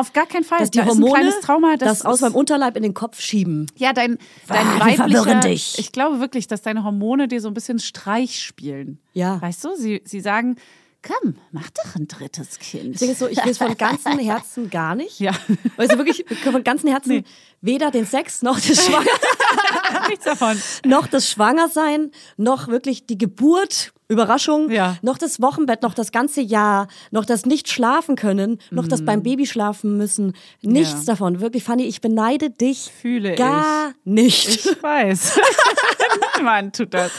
[0.00, 0.58] auf gar keinen Fall.
[0.60, 1.76] Dass die da ist ein Hormone kleines Trauma.
[1.76, 3.66] das, aus ist- meinem Unterleib in den Kopf schieben.
[3.76, 5.76] ja, dein, dein Ah, weiblicher, dich.
[5.78, 8.98] ich glaube wirklich, dass deine Hormone dir so ein bisschen Streich spielen.
[9.14, 9.40] Ja.
[9.42, 10.56] Weißt du, sie, sie sagen,
[11.02, 12.94] komm, mach doch ein drittes Kind.
[12.94, 15.20] Deswegen ist so, ich will es von ganzem Herzen gar nicht.
[15.20, 15.32] Ja.
[15.48, 17.24] Du, wirklich von ganzem Herzen
[17.60, 19.06] weder den Sex noch das Schwanger,
[20.08, 20.60] Nichts davon.
[20.84, 24.96] noch das Schwangersein, noch wirklich die Geburt, Überraschung, Ja.
[25.02, 29.22] noch das Wochenbett, noch das ganze Jahr, noch das nicht schlafen können, noch das beim
[29.22, 30.34] Baby schlafen müssen.
[30.62, 30.98] Nichts Mhm.
[31.00, 31.04] Ja.
[31.06, 31.40] davon.
[31.40, 34.48] Wirklich, Fanny, ich beneide dich Fühle gar nicht.
[34.66, 35.38] Ich weiß.
[36.38, 37.10] Niemand tut das.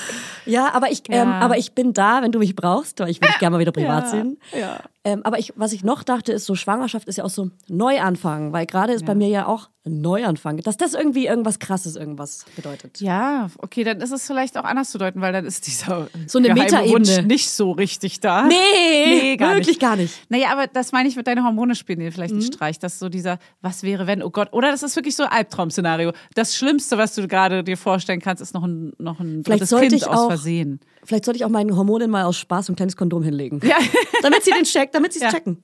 [0.50, 1.39] Ja, aber ich, Ähm, Ja.
[1.39, 3.72] aber ich bin da, wenn du mich brauchst, weil ich will dich gerne mal wieder
[3.72, 4.38] privat Ja, sehen.
[4.60, 4.80] ja.
[5.06, 8.52] Ähm, aber ich, was ich noch dachte, ist so, Schwangerschaft ist ja auch so Neuanfang,
[8.52, 12.45] weil gerade ist bei mir ja auch ein Neuanfang, dass das irgendwie irgendwas krasses irgendwas
[12.58, 13.00] bedeutet.
[13.00, 16.38] Ja, okay, dann ist es vielleicht auch anders zu deuten, weil dann ist dieser So
[16.39, 16.91] eine Metaebene.
[16.93, 18.43] Wunsch nicht so richtig da.
[18.43, 19.80] Nee, gar wirklich nicht.
[19.80, 20.14] gar nicht.
[20.30, 22.12] Naja, aber das meine ich, mit deine Hormone spielen dir Mhm.
[22.12, 22.78] vielleicht einen Streich.
[22.78, 24.50] Das so dieser, was wäre, wenn, oh Gott.
[24.52, 26.12] Oder das ist wirklich so ein Albtraum-Szenario.
[26.36, 29.70] Das Schlimmste, was du gerade dir vorstellen kannst, ist noch ein, noch ein Vielleicht drittes
[29.70, 30.79] sollte Kind ich aus auch- Versehen.
[31.03, 33.59] Vielleicht sollte ich auch meinen Hormonen mal aus Spaß so ein kleines Kondom hinlegen.
[33.63, 33.77] Ja.
[34.21, 35.31] Damit sie den check, damit sie es Ja.
[35.31, 35.63] checken.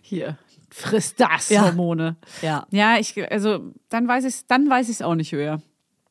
[0.00, 0.36] Hier,
[0.70, 1.64] frisst das Ja.
[1.66, 2.16] Hormone.
[2.40, 2.66] Ja.
[2.70, 5.60] Ja, ich, also, dann weiß ich dann weiß ich es auch nicht höher.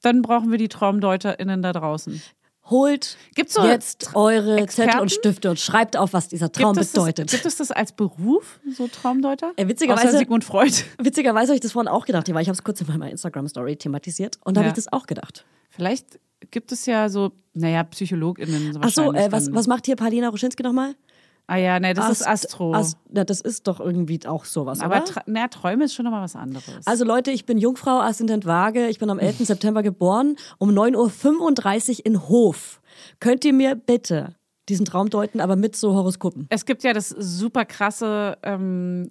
[0.01, 2.21] Dann brauchen wir die TraumdeuterInnen da draußen.
[2.69, 4.91] Holt Gibt's so jetzt eure Experten?
[4.91, 7.25] Zettel und Stifte und schreibt auf, was dieser Traum Gibt bedeutet.
[7.27, 9.51] Das, gibt es das als Beruf, so Traumdeuter?
[9.57, 10.71] Äh, witzigerweise- Außer Sigmund Freud.
[10.99, 13.75] Witzigerweise habe ich das vorhin auch gedacht, weil ich habe es kurz in meiner Instagram-Story
[13.75, 14.67] thematisiert und da Ja.
[14.67, 15.43] habe ich das auch gedacht.
[15.69, 16.19] Vielleicht
[16.49, 18.73] gibt es ja so, naja, PsychologInnen.
[18.73, 20.95] So Ach so, äh, was, was macht hier Paulina Ruschinski nochmal?
[21.47, 22.73] Ah ja, nee, das ist Ast- Astro.
[22.73, 26.35] Ast- na, das ist doch irgendwie auch sowas, Aber na, Träume ist schon nochmal was
[26.35, 26.63] anderes.
[26.85, 28.87] Also Leute, ich bin Jungfrau, Aszendent Waage.
[28.87, 29.39] Ich bin am 11.
[29.45, 32.81] September geboren, um 9.35 Uhr in Hof.
[33.19, 34.35] Könnt ihr mir bitte
[34.69, 36.45] diesen Traum deuten, aber mit so Horoskopen?
[36.49, 39.09] es gibt ja das super krasse, ähm,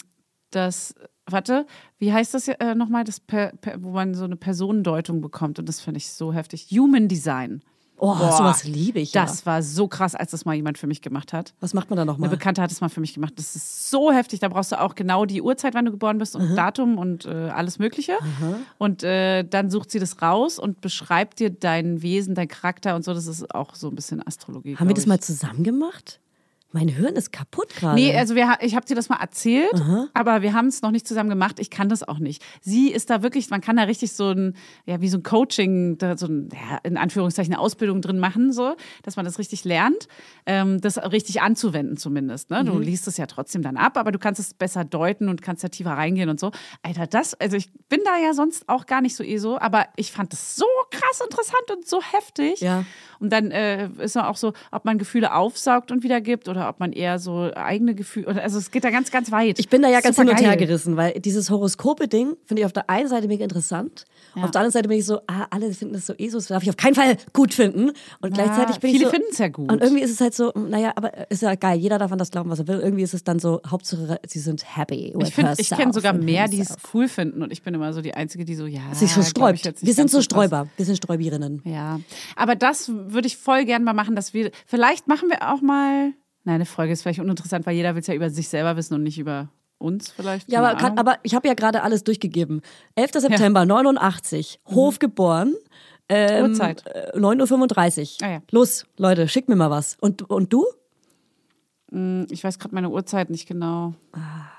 [0.51, 0.95] das,
[1.33, 1.67] warte,
[1.99, 5.69] wie heißt das äh, nochmal, das per, per, wo man so eine Personendeutung bekommt und
[5.69, 6.69] das finde ich so heftig.
[6.71, 7.63] Human Design.
[8.03, 9.27] Oh, Boah, sowas liebe ich ja.
[9.27, 11.53] Das war so krass, als das mal jemand für mich gemacht hat.
[11.61, 12.31] Was macht man da Eine nochmal?
[12.31, 13.35] Bekannte hat es mal für mich gemacht.
[13.37, 14.41] Das ist so heftig.
[14.41, 17.51] Da brauchst du auch genau die Uhrzeit, wann du geboren bist und Datum und äh,
[17.51, 18.17] alles Mögliche.
[18.79, 23.05] Und äh, dann sucht sie das raus und beschreibt dir dein Wesen, dein Charakter und
[23.05, 23.13] so.
[23.13, 24.77] Das ist auch so ein bisschen Astrologie.
[24.77, 25.09] Haben wir das ich.
[25.09, 26.21] mal zusammen gemacht?
[26.73, 27.97] Mein Hirn ist kaputt gerade.
[27.97, 29.73] Nee, also wir, ich habe dir das mal erzählt,
[30.15, 31.59] aber wir haben es noch nicht zusammen gemacht.
[31.59, 32.45] Ich kann das auch nicht.
[32.61, 34.55] Sie ist da wirklich, man kann da richtig so ein,
[34.87, 38.77] ja, wie so ein Coaching, so ein, ja, in Anführungszeichen eine Ausbildung drin machen, so,
[39.03, 40.07] dass man das richtig lernt,
[40.47, 42.51] ähm, das richtig anzuwenden zumindest.
[42.51, 42.65] Ne?
[42.65, 45.65] Du liest es ja trotzdem dann ab, aber du kannst es besser deuten und kannst
[45.65, 46.53] da tiefer reingehen und so.
[46.83, 49.87] Alter, das, also ich bin da ja sonst auch gar nicht so eh so, aber
[49.97, 52.61] ich fand das so krass interessant und so heftig.
[52.61, 52.85] Ja.
[53.19, 56.93] Und dann äh, ist auch so, ob man Gefühle aufsaugt und wiedergibt oder ob man
[56.93, 58.27] eher so eigene Gefühle.
[58.29, 59.59] oder- Also es geht da ganz, ganz weit.
[59.59, 62.73] Ich bin da ja ganz hin und her gerissen, weil dieses Horoskope-Ding finde ich auf
[62.73, 64.05] der einen Seite mega interessant.
[64.37, 66.47] Auf der anderen Seite bin ich so, ah, alle finden das so eh so, das
[66.49, 67.91] darf ich auf keinen Fall gut finden.
[68.21, 69.15] Und gleichzeitig bin viele ich so.
[69.17, 69.71] finden's ja gut.
[69.73, 72.31] Und irgendwie ist es halt so, naja, aber ist ja geil, jeder darf an das
[72.31, 72.79] glauben, was er will.
[72.81, 75.13] Irgendwie ist es dann so, Hauptsache, sie sind happy.
[75.17, 77.43] With Ich, find, ich kenne sogar mehr, die es cool finden.
[77.43, 78.81] Und ich bin immer so die Einzige, die so, ja.
[78.95, 79.65] sich so sträubt.
[79.83, 80.21] Wir sind so.
[80.21, 80.69] Sträuber.
[80.77, 81.63] Wir sind Sträuberinnen.
[81.65, 81.99] Ja.
[82.37, 84.51] Aber das würde ich voll gern mal machen, dass wir.
[84.67, 86.13] Vielleicht machen wir auch mal.
[86.45, 88.95] Nein, eine Folge ist vielleicht uninteressant, weil jeder will es ja über sich selber wissen
[88.95, 90.51] und nicht über uns vielleicht.
[90.51, 92.63] Ja, aber, kann, aber ich habe ja gerade alles durchgegeben.
[92.95, 93.13] 11.
[93.13, 95.55] September 89, Hof geboren.
[96.09, 96.85] Ähm, Uhrzeit.
[96.87, 98.27] äh, 9.35 Uhr.
[98.27, 98.43] Ah ja.
[98.51, 99.97] Los, Leute, schickt mir mal was.
[100.01, 100.67] Und, und du?
[102.31, 103.95] Ich weiß gerade meine Uhrzeit nicht genau.
[104.13, 104.51] Ah.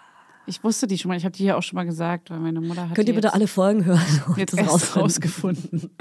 [0.48, 1.18] Ich wusste die schon mal.
[1.18, 3.34] Ich habe die hier auch schon mal gesagt, weil meine Mutter hat Könnt ihr bitte
[3.34, 4.02] alle Folgen hören
[4.38, 5.92] jetzt das erst rausgefunden.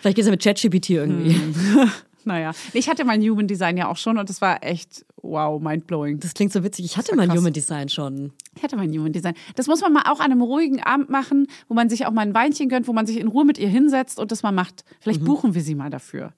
[0.00, 1.38] Vielleicht geht es ja mit ChatGPT irgendwie.
[2.26, 6.20] Naja, ich hatte mein Human Design ja auch schon und das war echt, wow, mindblowing.
[6.20, 6.84] Das klingt so witzig.
[6.84, 7.38] Ich hatte mein krass.
[7.38, 8.32] Human Design schon.
[8.56, 9.34] Ich hatte mein Human Design.
[9.56, 12.22] Das muss man mal auch an einem ruhigen Abend machen, wo man sich auch mal
[12.22, 14.84] ein Weinchen gönnt, wo man sich in Ruhe mit ihr hinsetzt und das mal macht.
[15.00, 15.26] Vielleicht Mhm.
[15.26, 16.32] buchen wir sie mal dafür.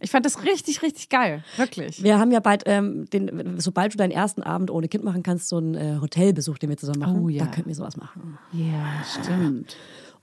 [0.00, 1.44] Ich fand das richtig, richtig geil.
[1.56, 2.02] Wirklich.
[2.02, 5.48] Wir haben ja bald, ähm, den, sobald du deinen ersten Abend ohne Kind machen kannst,
[5.48, 7.20] so einen äh, Hotelbesuch, den wir zusammen machen.
[7.24, 7.44] Oh, ja.
[7.44, 8.38] Da könnten wir sowas machen.
[8.52, 9.76] Ja, stimmt.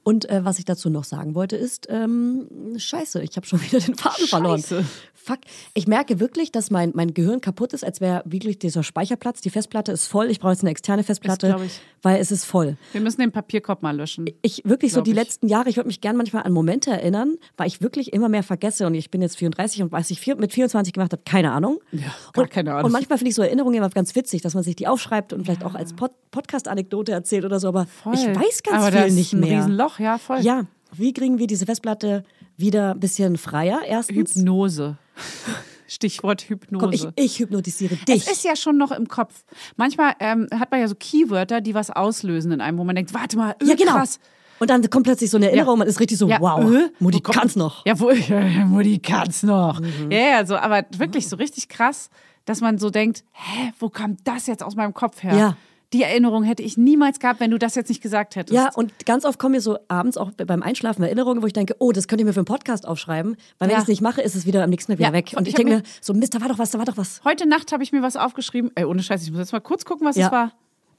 [0.03, 2.47] Und äh, was ich dazu noch sagen wollte, ist, ähm,
[2.77, 4.61] scheiße, ich habe schon wieder den Faden verloren.
[4.61, 4.85] Scheiße.
[5.13, 5.39] Fuck.
[5.73, 9.49] Ich merke wirklich, dass mein, mein Gehirn kaputt ist, als wäre wirklich dieser Speicherplatz, die
[9.49, 10.31] Festplatte ist voll.
[10.31, 11.81] Ich brauche jetzt eine externe Festplatte, ich.
[12.01, 12.77] weil es ist voll.
[12.93, 14.27] Wir müssen den Papierkorb mal löschen.
[14.41, 15.15] Ich wirklich so die ich.
[15.15, 18.43] letzten Jahre, ich würde mich gerne manchmal an Momente erinnern, weil ich wirklich immer mehr
[18.43, 21.51] vergesse und ich bin jetzt 34 und was ich vier, mit 24 gemacht habe, keine
[21.51, 21.79] Ahnung.
[21.91, 22.85] Ja, gar und, keine Ahnung.
[22.85, 25.43] Und manchmal finde ich so Erinnerungen immer ganz witzig, dass man sich die aufschreibt und
[25.43, 29.15] vielleicht auch als Pod Podcast-Anekdote erzählt oder so, aber ich weiß ganz Aber viel ist
[29.15, 30.39] nicht ein Riesenloch, ja, voll.
[30.41, 30.63] Ja,
[30.93, 32.23] wie kriegen wir diese Festplatte
[32.57, 33.81] wieder ein bisschen freier?
[33.85, 34.35] Erstens.
[34.35, 34.97] Hypnose.
[35.87, 36.83] Stichwort Hypnose.
[36.85, 38.27] Komm, ich, ich hypnotisiere dich.
[38.27, 39.43] Es ist ja schon noch im Kopf.
[39.75, 43.13] Manchmal ähm, hat man ja so Keywörter, die was auslösen in einem, wo man denkt,
[43.13, 43.93] warte mal, äh, ja, genau.
[43.93, 44.19] krass.
[44.59, 45.79] Und dann kommt plötzlich so eine Erinnerung, Ja.
[45.79, 47.85] man ist richtig so, Ja, wow, äh, Mutti kann's noch.
[47.85, 49.79] Ja, wo, ja, Mutti kann's noch.
[49.79, 50.11] Mhm.
[50.11, 52.09] Ja, ja, so, aber wirklich so richtig krass,
[52.45, 55.35] dass man so denkt, hä, wo kommt das jetzt aus meinem Kopf her?
[55.35, 55.57] Ja.
[55.91, 58.53] Die Erinnerung hätte ich niemals gehabt, wenn du das jetzt nicht gesagt hättest.
[58.55, 61.75] Ja, und ganz oft kommen mir so abends auch beim Einschlafen Erinnerungen, wo ich denke,
[61.79, 63.37] oh, das könnte ich mir für einen Podcast aufschreiben.
[63.57, 63.77] Weil wenn Ja.
[63.77, 65.33] ich es nicht mache, ist es wieder am nächsten Tag wieder Ja, weg.
[65.35, 66.97] Und ich ich, denke mir- mir, so, Mist, da war doch was, da war doch
[66.97, 67.21] was.
[67.25, 68.69] Heute Nacht habe ich mir was aufgeschrieben.
[68.75, 70.27] Ey, ohne Scheiß, ich muss jetzt mal kurz gucken, was Ja.
[70.27, 70.51] es war.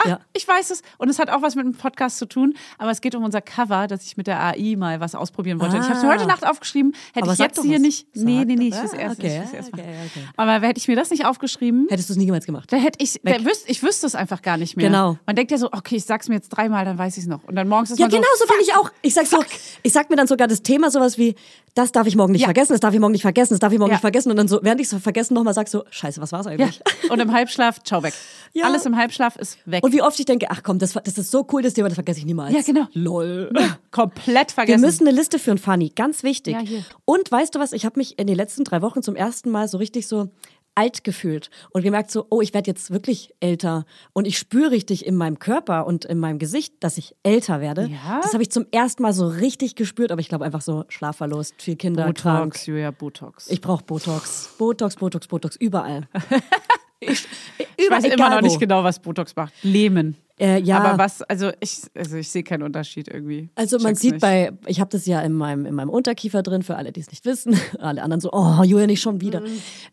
[0.04, 0.20] Ah, Ja.
[0.32, 0.82] ich weiß es.
[0.98, 2.54] Und es hat auch was mit dem Podcast zu tun.
[2.78, 5.76] Aber es geht um unser Cover, dass ich mit der AI mal was ausprobieren wollte.
[5.76, 6.08] Ich habe es Ah.
[6.08, 6.94] heute Nacht aufgeschrieben.
[7.12, 7.80] Hätte Aber ich jetzt hier was.
[7.80, 8.06] nicht.
[8.14, 8.78] Nee, Sag nee, nee, ich doch.
[8.82, 10.24] will es Ah, erst, okay, ich ja, erst okay, okay.
[10.36, 12.72] Aber hätte ich mir das nicht aufgeschrieben, Hättest du es nie niemals gemacht.
[12.72, 14.86] da hätte ich, da wüs, ich wüsste es einfach gar nicht mehr.
[14.88, 15.18] Genau.
[15.26, 17.44] Man denkt ja so, okay, ich sag's mir jetzt dreimal, dann weiß ich es noch.
[17.44, 18.90] Und dann morgens ist Ja, man genau so, so bin ich auch.
[19.02, 19.42] Ich sag so,
[19.82, 21.34] ich sag mir dann sogar das Thema sowas wie,
[21.74, 22.46] das darf ich morgen nicht Ja.
[22.46, 23.94] vergessen, das darf ich morgen nicht vergessen, das darf ich morgen Ja.
[23.96, 24.30] nicht vergessen.
[24.30, 26.52] Und dann so, während ich es vergessen nochmal sag so, scheiße, was war's Ja.
[26.52, 26.80] eigentlich?
[27.10, 28.14] Und im Halbschlaf, ciao, weg.
[28.52, 28.64] Ja.
[28.66, 29.84] Alles im Halbschlaf ist weg.
[29.84, 31.94] Und wie oft ich denke, ach komm, das, das ist so cool, das Thema, das
[31.96, 32.54] vergesse ich niemals.
[32.54, 32.86] Ja, genau.
[32.92, 33.50] Lol.
[33.90, 34.80] Komplett Wir vergessen.
[34.80, 36.54] müssen eine Liste führen, Fanny, ganz wichtig.
[36.54, 36.84] Ja, hier.
[37.04, 39.68] Und weißt du was, ich habe mich in den letzten drei Wochen zum ersten Mal
[39.68, 40.30] so richtig so
[40.74, 45.04] alt gefühlt und gemerkt so, oh, ich werde jetzt wirklich älter und ich spüre richtig
[45.04, 47.88] in meinem Körper und in meinem Gesicht, dass ich älter werde.
[47.88, 48.20] Ja?
[48.22, 51.60] Das habe ich zum ersten Mal so richtig gespürt, aber ich glaube einfach so schlafverlust,
[51.60, 52.52] vier Kinder, krank.
[52.52, 53.50] Botox, Julia, Botox.
[53.50, 54.54] Ich brauche Botox.
[54.58, 56.08] Botox, Botox, Botox, überall.
[57.00, 57.26] ich,
[57.76, 58.46] Ich weiß immer noch wo.
[58.46, 59.52] nicht genau, was Botox macht.
[59.62, 60.16] Lähmen.
[60.38, 60.78] Äh, ja.
[60.78, 63.50] Aber was, also ich, also ich sehe keinen Unterschied irgendwie.
[63.56, 64.20] Also man Check's sieht nicht.
[64.22, 67.10] bei, ich habe das ja in meinem, in meinem Unterkiefer drin, für alle, die es
[67.10, 67.58] nicht wissen.
[67.78, 69.42] Alle anderen so, oh, Julia, nicht schon wieder.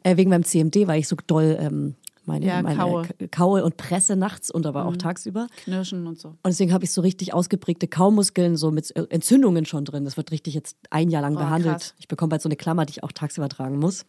[0.03, 1.95] Äh, wegen meinem CMD, weil ich so doll ähm,
[2.25, 2.49] meine, Mhm.
[2.49, 3.07] Ja, meine kaue.
[3.31, 4.99] Kaue und presse nachts und aber auch Mhm.
[4.99, 5.47] tagsüber.
[5.63, 6.29] Knirschen und so.
[6.29, 10.05] Und deswegen habe ich so richtig ausgeprägte Kaumuskeln, so mit äh, Entzündungen schon drin.
[10.05, 11.75] Das wird richtig jetzt ein Jahr lang behandelt.
[11.75, 11.93] Oh, krass.
[11.99, 14.05] Ich bekomme bald so eine Klammer, die ich auch tagsüber tragen muss.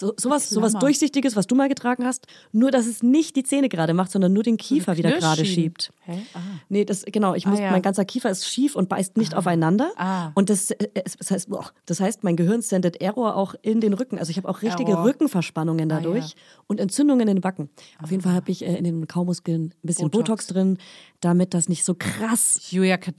[0.00, 0.72] So, sowas, sowas.
[0.72, 4.32] Durchsichtiges, was du mal getragen hast, nur dass es nicht die Zähne gerade macht, sondern
[4.32, 5.92] nur den Kiefer wieder gerade schiebt.
[6.06, 6.22] Hä?
[6.32, 6.38] Ah.
[6.70, 7.34] Nee, das genau.
[7.34, 7.70] Ich muss, ja.
[7.70, 9.92] mein ganzer Kiefer ist schief und beißt nicht aufeinander.
[9.96, 10.30] Ah.
[10.34, 11.48] Und das, äh, es- das heißt,
[11.84, 14.18] das heißt, mein Gehirn sendet Error auch in den Rücken.
[14.18, 15.04] Also ich habe auch richtige Error.
[15.04, 16.62] Rückenverspannungen dadurch Ah, ja.
[16.68, 17.68] und Entzündungen in den Backen.
[18.02, 20.28] Auf jeden Fall habe ich äh, in den Kaumuskeln ein bisschen Botox.
[20.28, 20.46] Botox.
[20.46, 20.78] drin,
[21.20, 22.58] damit das nicht so krass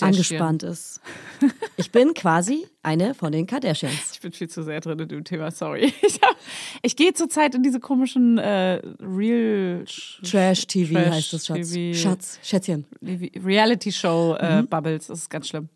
[0.02, 1.00] angespannt ist.
[1.78, 3.94] Ich bin quasi eine von den Kardashians.
[4.14, 5.94] Ich bin viel zu sehr drin in dem Thema, sorry.
[6.02, 6.36] Ich, hab-
[6.82, 9.84] ich gehe zurzeit in diese komischen äh, Real
[10.24, 11.72] Trash TV Trash heißt das, Schatz.
[11.72, 11.98] TV.
[11.98, 12.86] Schatz, Schätzchen.
[13.44, 14.68] Reality Show äh, Mhm.
[14.68, 15.08] Bubbles.
[15.08, 15.70] Das ist ganz schlimm.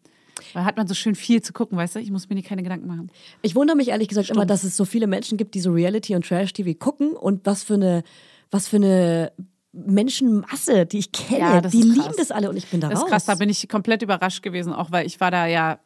[0.53, 1.99] Da hat man so schön viel zu gucken, weißt du?
[1.99, 3.09] Ich muss mir nie keine Gedanken machen.
[3.41, 6.13] Ich wundere mich ehrlich gesagt immer, dass es so viele Menschen gibt, die so Reality
[6.15, 8.03] und Trash-TV gucken und was für eine,
[8.51, 9.31] was für eine
[9.71, 12.89] Menschenmasse, die ich kenne, Ja, das die ist lieben das alle und ich bin da
[12.89, 13.09] Das ist raus.
[13.11, 15.79] krass, da bin ich komplett überrascht gewesen, auch weil ich war da ja,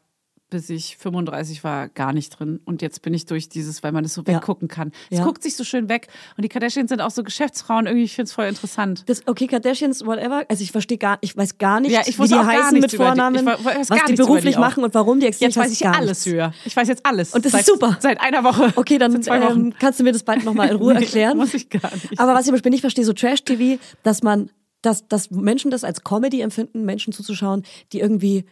[0.49, 2.59] bis ich 35 war, gar nicht drin.
[2.65, 4.35] Und jetzt bin ich durch dieses, weil man das so Ja.
[4.35, 4.91] weggucken kann.
[5.09, 5.23] Es Ja.
[5.23, 6.07] guckt sich so schön weg.
[6.37, 7.85] Und die Kardashians sind auch so Geschäftsfrauen.
[7.85, 9.03] Irgendwie, ich finde es voll interessant.
[9.07, 10.43] das, okay, Kardashians, whatever.
[10.49, 12.87] Also ich verstehe gar, ich weiß gar nicht, Ja, ich wie die heißen mit über
[12.87, 12.95] die.
[12.97, 15.51] Vornamen, Ich gar was die beruflich die machen und warum die existieren.
[15.51, 16.25] Jetzt weiß ich gar alles.
[16.25, 16.53] Julia.
[16.65, 17.33] Ich weiß jetzt alles.
[17.33, 17.97] Und das seit, ist super.
[17.99, 18.73] Seit einer Woche.
[18.75, 21.37] Okay, dann ähm, kannst du mir das bald nochmal in Ruhe Nee, erklären.
[21.37, 22.19] muss ich gar nicht.
[22.19, 24.49] Aber was ich zum Beispiel nicht verstehe, so Trash-TV, dass man,
[24.81, 28.45] dass, dass Menschen das als Comedy empfinden, Menschen zuzuschauen, die irgendwie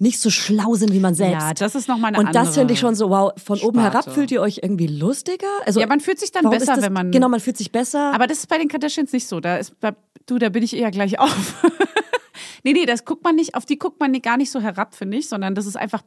[0.00, 1.42] nicht so schlau sind wie man selbst.
[1.42, 3.78] Ja, das ist noch mal eine Und das finde ich schon so, wow, von oben
[3.80, 3.98] Sparte.
[3.98, 5.46] herab fühlt ihr euch irgendwie lustiger?
[5.66, 8.12] Also, Ja, man fühlt sich dann besser, das, wenn man- Genau, man fühlt sich besser.
[8.14, 9.40] Aber das ist bei den Kardashians nicht so.
[9.40, 9.94] Da ist, da,
[10.26, 11.62] du, da bin ich eher gleich auf.
[12.64, 15.18] nee, nee, das guckt man nicht, auf die guckt man gar nicht so herab, finde
[15.18, 16.02] ich, sondern das ist einfach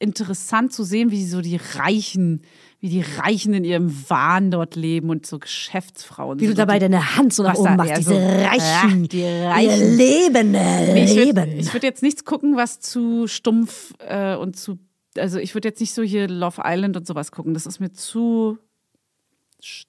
[0.00, 2.42] interessant zu sehen, wie so die Reichen,
[2.82, 6.40] wie die Reichen in ihrem Wahn dort leben und so Geschäftsfrauen.
[6.40, 9.96] wie du dabei deine Hand so nach oben machst, diese so, Reichen, die Reichen.
[9.96, 11.36] Leben, äh, ich Leben.
[11.36, 14.80] würde ich würd jetzt nichts gucken, was zu stumpf äh, und zu.
[15.16, 17.54] Also ich würde jetzt nicht so hier Love Island und sowas gucken.
[17.54, 18.58] Das ist mir zu.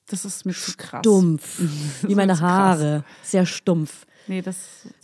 [0.06, 1.02] Das ist mir zu krass.
[1.02, 1.62] Dumpf,
[2.08, 2.40] wie meine.
[2.40, 4.06] Haare, sehr stumpf.
[4.28, 4.56] Nee, das.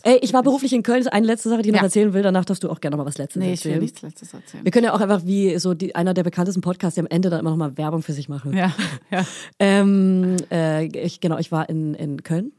[0.02, 1.86] Ey, ich war beruflich in Köln, das ist eine letzte Sache, die ich noch Ja.
[1.86, 3.82] erzählen will, danach darfst du auch gerne noch mal was Letztes Nee, ich will erzählen.
[3.82, 4.64] nichts Letztes erzählen.
[4.64, 7.28] Wir können ja auch einfach wie so die, einer der bekanntesten Podcasts, die am Ende
[7.30, 8.54] dann immer noch mal Werbung für sich machen.
[8.56, 8.72] Ja,
[9.10, 9.24] ja.
[9.58, 12.52] Ähm, äh, ich, genau, ich war in, in Köln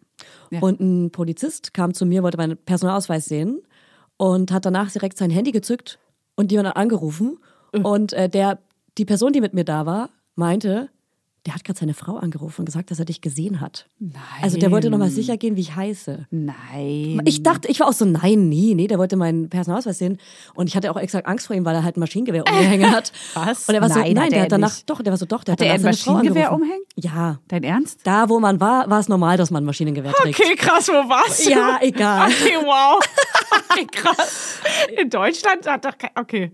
[0.51, 0.59] Ja.
[0.59, 3.59] und ein Polizist kam zu mir, wollte meinen Personalausweis sehen
[4.17, 5.97] und hat danach direkt sein Handy gezückt
[6.35, 7.37] und jemanden angerufen.
[7.73, 7.79] Äh.
[7.79, 8.59] Und äh, der,
[8.97, 10.89] die Person, die mit mir da war, meinte,
[11.47, 13.87] der hat gerade seine Frau angerufen und gesagt, dass er dich gesehen hat.
[13.97, 14.13] Nein.
[14.41, 16.27] Also der wollte nochmal sicher gehen, wie ich heiße.
[16.29, 17.21] Nein.
[17.25, 20.19] Ich dachte, ich war auch so, nein, nee, nee, der wollte meinen Personalausweis sehen.
[20.53, 23.11] Und ich hatte auch extra Angst vor ihm, weil er halt ein Maschinengewehr umgehängt hat.
[23.33, 23.67] Was?
[23.67, 24.89] Und er war so, Nein, nein, hat der er hat danach, nicht.
[24.89, 26.83] doch, der war so, doch, der hat er danach ein seine Frau Maschinengewehr umhängen?
[26.95, 27.39] Ja.
[27.47, 28.01] Dein Ernst?
[28.03, 30.39] Da, wo man war, war es normal, dass man ein Maschinengewehr trägt.
[30.39, 31.49] Okay, krass, wo warst du?
[31.51, 32.29] Ja, egal.
[32.41, 33.03] Okay, wow.
[33.71, 34.59] Okay, krass.
[35.01, 36.11] In Deutschland hat doch kein.
[36.15, 36.51] Okay.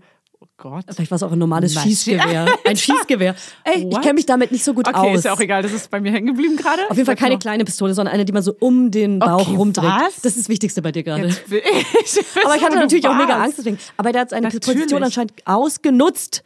[0.58, 0.84] Gott.
[0.92, 2.46] Vielleicht war es auch ein normales Maschine- Schießgewehr.
[2.66, 3.34] Ein Schießgewehr.
[3.64, 4.02] Ey, ich What?
[4.02, 5.18] kenne mich damit nicht so gut Okay, aus.
[5.18, 6.82] ist ja auch egal, das ist bei mir hängen geblieben gerade.
[6.90, 9.56] Auf jeden Fall keine kleine Pistole, sondern eine, die man so um den Bauch Okay,
[9.56, 9.84] rumdreht.
[9.88, 10.16] was?
[10.16, 11.28] Das ist das Wichtigste bei dir gerade.
[11.28, 11.36] Ich
[12.44, 13.40] Aber ich hatte natürlich wo auch mega.
[13.42, 13.78] Angst deswegen.
[13.96, 14.66] Aber der hat seine Natürlich.
[14.66, 16.42] Position anscheinend ausgenutzt,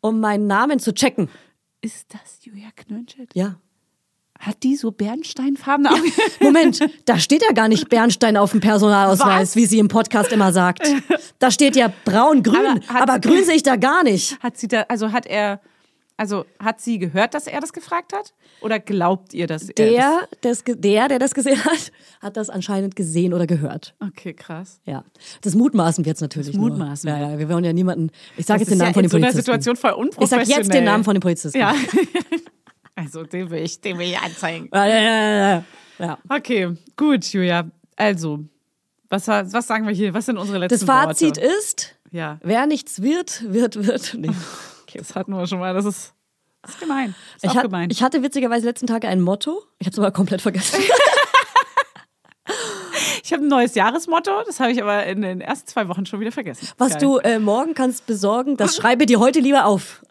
[0.00, 1.28] um meinen Namen zu checken.
[1.82, 3.30] Ist das Julia Knönschild?
[3.34, 3.56] Ja.
[4.44, 6.12] Hat die so bernsteinfarbene Augen?
[6.40, 9.56] Moment, da steht ja gar nicht Bernstein auf dem Personalausweis, Was?
[9.56, 10.82] wie sie im Podcast immer sagt.
[11.38, 14.38] Da steht ja braun-grün, Aber aber, grün sehe ich da gar nicht.
[14.42, 15.60] Hat sie da, also hat er,
[16.16, 18.34] Also hat sie gehört, dass er das gefragt hat?
[18.60, 22.50] Oder glaubt ihr, dass er Der, das, ge- der, der das gesehen hat, hat das
[22.50, 23.94] anscheinend gesehen oder gehört.
[24.00, 24.08] das...
[24.08, 24.80] Okay, krass.
[24.86, 25.04] Ja.
[25.42, 26.56] Das mutmaßen wir jetzt natürlich.
[26.56, 26.68] nur.
[26.68, 28.10] mutmaßen Ja, ja, wir wollen ja niemanden.
[28.36, 29.44] Ich sage Das jetzt den Namen ja von in dem so einer Polizisten.
[29.44, 30.46] Situation voll ich unprofessionell.
[30.46, 31.58] sage jetzt den Namen von dem Polizisten.
[31.58, 31.74] Ja.
[33.02, 34.68] also den will ich, den will ich anzeigen.
[34.72, 35.64] Ja, ja, ja, ja.
[35.98, 36.18] ja.
[36.28, 37.70] Okay, gut, Julia.
[37.96, 38.40] Also,
[39.08, 40.14] was, was sagen wir hier?
[40.14, 41.40] Was sind unsere letzten Das Fazit Worte?
[41.58, 44.14] ist, Ja, wer nichts wird, wird, wird.
[44.14, 44.30] Nee.
[44.94, 45.74] das hatten wir schon mal.
[45.74, 46.14] Das ist,
[46.62, 47.14] das ist gemein.
[47.34, 47.90] Das ist Ich, hat, gemein.
[47.90, 49.62] ich hatte witzigerweise letzten Tage ein Motto.
[49.78, 50.80] Ich habe es aber komplett vergessen.
[53.24, 56.20] Ich habe ein neues Jahresmotto, das habe ich aber in den ersten zwei Wochen schon
[56.20, 56.68] wieder vergessen.
[56.76, 57.00] Was Geil.
[57.00, 60.02] du äh, morgen kannst besorgen, das schreibe dir heute lieber auf.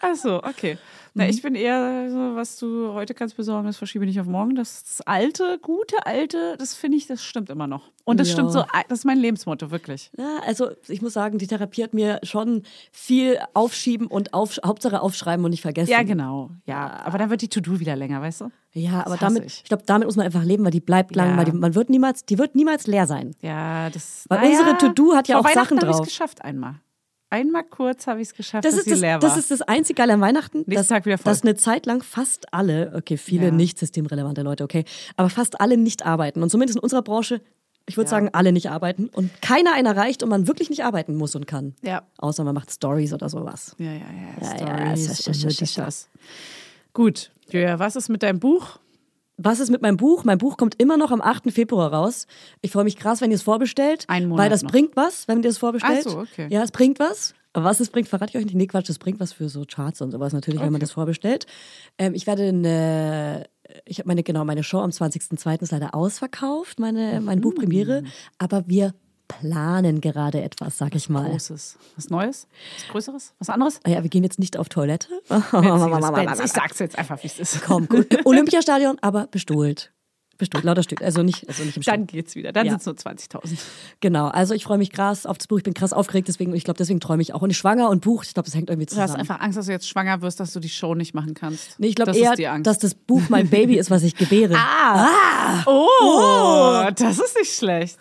[0.00, 0.78] Ach so, okay.
[1.16, 1.22] Mhm.
[1.22, 4.56] Na, ich bin eher so, was du heute kannst besorgen, das verschiebe nicht auf morgen.
[4.56, 7.92] Das, alte, gute alte, das finde ich, das stimmt immer noch.
[8.04, 8.32] Und das Ja.
[8.34, 10.10] stimmt so, das ist mein Lebensmotto, wirklich.
[10.18, 15.00] Ja, also ich muss sagen, die Therapie hat mir schon viel aufschieben und auf, Hauptsache
[15.00, 15.90] aufschreiben und nicht vergessen.
[15.92, 16.50] Ja, genau.
[16.66, 18.50] Ja, aber dann wird die To-Do wieder länger, weißt du?
[18.72, 19.58] Ja, aber damit, ich.
[19.62, 21.36] ich glaube, damit muss man einfach leben, weil die bleibt lang, Ja.
[21.36, 23.36] weil die, man wird niemals, die wird niemals leer sein.
[23.40, 24.24] Ja, das.
[24.28, 26.00] Weil unsere To-Do hat ja auch Sachen habe ich drauf.
[26.06, 26.74] es geschafft einmal.
[27.34, 29.20] Einmal kurz habe ich es geschafft, Das dass ist sie das, leer war.
[29.20, 31.32] das ist das einzige Geile an Weihnachten, Nächsten dass, Tag wieder voll.
[31.32, 33.50] dass eine Zeit lang fast alle, okay, viele Ja.
[33.50, 34.84] nicht systemrelevante Leute, okay,
[35.16, 36.42] aber fast alle nicht arbeiten.
[36.42, 37.40] Und zumindest in unserer Branche,
[37.86, 38.10] ich würde Ja.
[38.10, 41.46] sagen, alle nicht arbeiten und keiner einen erreicht und man wirklich nicht arbeiten muss und
[41.46, 41.74] kann.
[41.82, 42.02] ja.
[42.18, 43.74] Außer man macht Stories oder sowas.
[43.78, 43.98] Ja, ja, ja.
[43.98, 46.08] Ja, ja, Stories das ist- und das ist- das.
[46.92, 48.78] Gut, Julia, was ist mit deinem Buch?
[49.36, 50.24] Was ist mit meinem Buch?
[50.24, 51.50] Mein Buch kommt immer noch am 8.
[51.52, 52.26] Februar raus.
[52.60, 54.04] Ich freue mich krass, wenn ihr es vorbestellt.
[54.08, 54.70] Einen Monat Weil das noch.
[54.70, 56.04] bringt was, wenn ihr es vorbestellt.
[56.06, 56.46] Ach so, okay.
[56.50, 57.34] Ja, es bringt was.
[57.52, 58.56] Aber was es bringt, verrate ich euch nicht.
[58.56, 61.46] Nee, Quatsch, es bringt was für so Charts und sowas natürlich, wenn man das vorbestellt.
[61.98, 63.46] Ähm, ich werde eine,
[63.84, 65.62] ich habe meine, genau, meine Show am 20.02.
[65.62, 68.02] ist leider ausverkauft, meine, meine Buchpremiere.
[68.02, 68.06] Mhm.
[68.38, 68.92] Aber wir
[69.40, 71.28] planen gerade etwas, sag ich mal.
[71.30, 71.76] Großes.
[71.96, 72.46] Was Neues?
[72.78, 73.34] Was Größeres?
[73.38, 73.80] Was anderes?
[73.84, 75.08] Ah Ja, wir gehen jetzt nicht auf Toilette.
[76.44, 77.62] Ich sag's jetzt einfach, wie es ist.
[77.64, 78.06] Komm, gut.
[78.26, 79.90] Olympiastadion, aber bestuhlt.
[80.36, 81.00] Bestuhlt, lauter Stück.
[81.00, 82.08] Also nicht, also nicht im Stadion.
[82.08, 82.50] Dann geht's wieder.
[82.52, 82.72] Dann Ja.
[82.72, 83.56] sind es nur 20.000.
[84.00, 85.58] Genau, also ich freue mich krass auf das Buch.
[85.58, 87.42] Ich bin krass aufgeregt, deswegen, ich glaube, deswegen träume ich auch.
[87.42, 89.20] Und ich schwanger und Buch, ich glaube, das hängt irgendwie Du hast zusammen.
[89.20, 91.78] einfach Angst, dass du jetzt schwanger wirst, dass du die Show nicht machen kannst.
[91.78, 92.66] Nee, ich glaube eher, ist die Angst.
[92.66, 94.56] dass das Buch mein Baby ist, was ich gebäre.
[95.66, 97.96] oh, das ist nicht schlecht.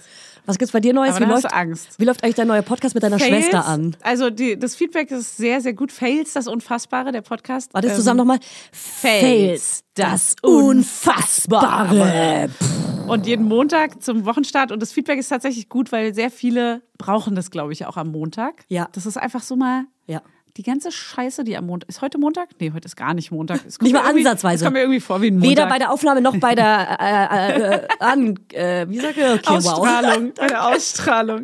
[0.46, 1.16] Was gibt's bei dir Neues?
[1.16, 2.00] Aber Wie läuft, Angst.
[2.00, 3.96] wie läuft eigentlich dein neuer Podcast mit deiner Fails, Schwester an?
[4.02, 5.92] Also die, das Feedback ist sehr, sehr gut.
[5.92, 7.74] Fails, das Unfassbare, der Podcast.
[7.74, 8.40] Warte, Ähm, zusammen nochmal.
[8.74, 12.50] Fails, das Unfassbare.
[13.08, 14.72] Und jeden Montag zum Wochenstart.
[14.72, 18.12] Und das Feedback ist tatsächlich gut, weil sehr viele brauchen das, glaube ich, auch am
[18.12, 18.66] Montag.
[18.70, 18.90] Ja.
[18.94, 20.22] Das ist einfach so mal Ja.
[20.58, 21.90] Die ganze Scheiße, die am Montag.
[21.90, 22.50] Ist heute Montag?
[22.60, 23.66] Nee, heute ist gar nicht Montag.
[23.66, 24.56] Nicht mal ansatzweise.
[24.56, 25.50] Es kommt mir irgendwie vor wie ein Montag.
[25.50, 29.24] Weder bei der Aufnahme noch bei der äh, äh, äh, an, äh, wie sag ich?
[29.24, 29.80] Okay, wow.
[29.80, 31.42] Ausstrahlung, bei der Ausstrahlung.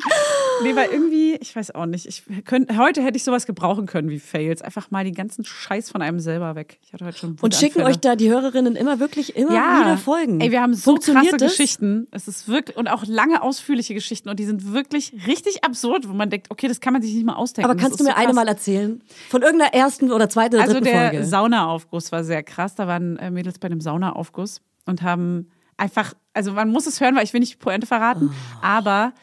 [0.63, 4.09] Nee, weil irgendwie, ich weiß auch nicht, ich könnt, heute hätte ich sowas gebrauchen können
[4.09, 4.61] wie Fails.
[4.61, 6.77] Einfach mal den ganzen Scheiß von einem selber weg.
[6.85, 9.81] Ich hatte heute schon Und schicken euch da die Hörerinnen immer wirklich immer ja.
[9.81, 10.39] wieder Folgen.
[10.39, 11.53] Ey, wir haben so krasse das?
[11.53, 12.07] Geschichten.
[12.11, 16.13] Es ist wirklich und auch lange ausführliche Geschichten und die sind wirklich richtig absurd, wo
[16.13, 17.65] man denkt, okay, das kann man sich nicht mal ausdenken.
[17.65, 18.98] Aber Das kannst du mir so eine mal erzählen?
[19.29, 21.25] Von irgendeiner ersten oder zweiten oder Also der Folge?
[21.25, 22.75] Saunaaufguss war sehr krass.
[22.75, 27.15] Da waren äh, Mädels bei einem Saunaaufguss und haben einfach, also man muss es hören,
[27.15, 28.57] weil ich will nicht die Pointe verraten, Oh.
[28.61, 29.13] aber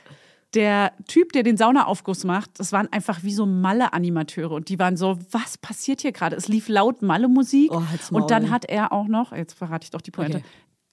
[0.55, 4.97] der Typ, der den Saunaaufguss macht, das waren einfach wie so Malle-Animateure und die waren
[4.97, 6.35] so, was passiert hier gerade?
[6.37, 10.01] Es lief laut Malle-Musik Oh, und dann hat er auch noch, jetzt verrate ich doch
[10.01, 10.47] die Pointe, Okay.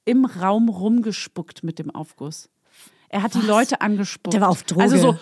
[0.06, 2.50] im Raum rumgespuckt mit dem Aufguss.
[3.08, 4.34] Er hat die Leute angespuckt.
[4.34, 4.82] Der war auf Droge.
[4.84, 5.18] Also so,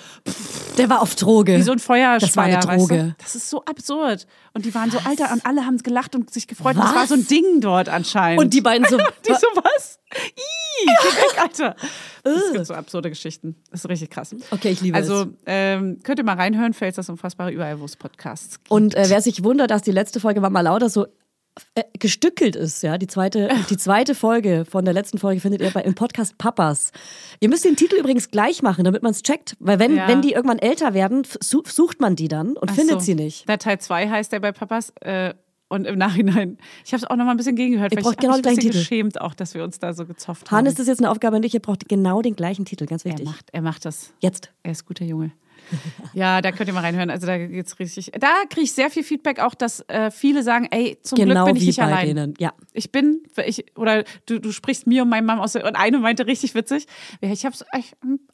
[0.78, 1.57] Der war auf Droge.
[1.57, 2.19] wie so ein Feuerspeier.
[2.19, 2.97] Das war eine Weißt Droge.
[2.97, 3.15] du?
[3.17, 4.28] Das ist so absurd.
[4.53, 6.76] Und die waren so, Alter, und alle haben gelacht und sich gefreut.
[6.78, 6.86] Was?
[6.86, 8.41] Das war so ein Ding dort anscheinend.
[8.41, 8.97] Und die beiden so.
[9.28, 9.99] die so, was?
[10.13, 11.76] Ih, geh weg, Alter.
[12.24, 13.55] Es gibt so absurde Geschichten.
[13.72, 14.36] Das ist richtig krass.
[14.51, 15.28] Okay, ich liebe also, es.
[15.45, 18.72] ähm, könnt ihr mal reinhören, Fels das Unfassbare, überall, wo es Podcasts gibt.
[18.72, 21.09] Und äh, wer sich wundert, dass die letzte Folge Mama Lauda so äh,
[21.99, 25.81] gestückelt ist, ja, die zweite, die zweite Folge von der letzten Folge findet ihr bei
[25.81, 26.91] im Podcast Papas.
[27.39, 30.07] Ihr müsst den Titel übrigens gleich machen, damit man es checkt, weil wenn, Ja.
[30.07, 33.05] wenn die irgendwann älter werden, sucht man die dann und Ach findet so.
[33.05, 33.47] sie nicht.
[33.49, 34.91] Der Teil 2 heißt der bei Papas.
[35.01, 35.33] Äh,
[35.67, 38.15] und im Nachhinein, ich habe es auch noch mal ein bisschen gegengehört, Ihr weil braucht
[38.15, 38.77] ich genau mich ein bisschen Titel.
[38.79, 40.57] geschämt auch, dass wir uns da so gezofft haben.
[40.57, 43.05] Hannes, das ist jetzt eine Aufgabe an dich, ihr braucht genau den gleichen Titel, ganz
[43.05, 43.25] er wichtig.
[43.25, 44.11] macht, er macht das.
[44.19, 44.51] Jetzt.
[44.63, 45.31] Er ist guter Junge.
[46.13, 47.09] Ja, da könnt ihr mal reinhören.
[47.09, 48.11] Also da geht's richtig.
[48.19, 51.45] Da kriege ich sehr viel Feedback auch, dass äh, viele sagen, ey, zum Genau Glück
[51.47, 52.07] bin ich wie nicht bei allein.
[52.15, 52.34] denen.
[52.39, 52.51] Ja.
[52.74, 55.55] Ich bin, ich, oder du, du sprichst mir und meinem Mann aus.
[55.55, 56.86] Und eine meinte richtig witzig,
[57.22, 57.65] ja, ich habe es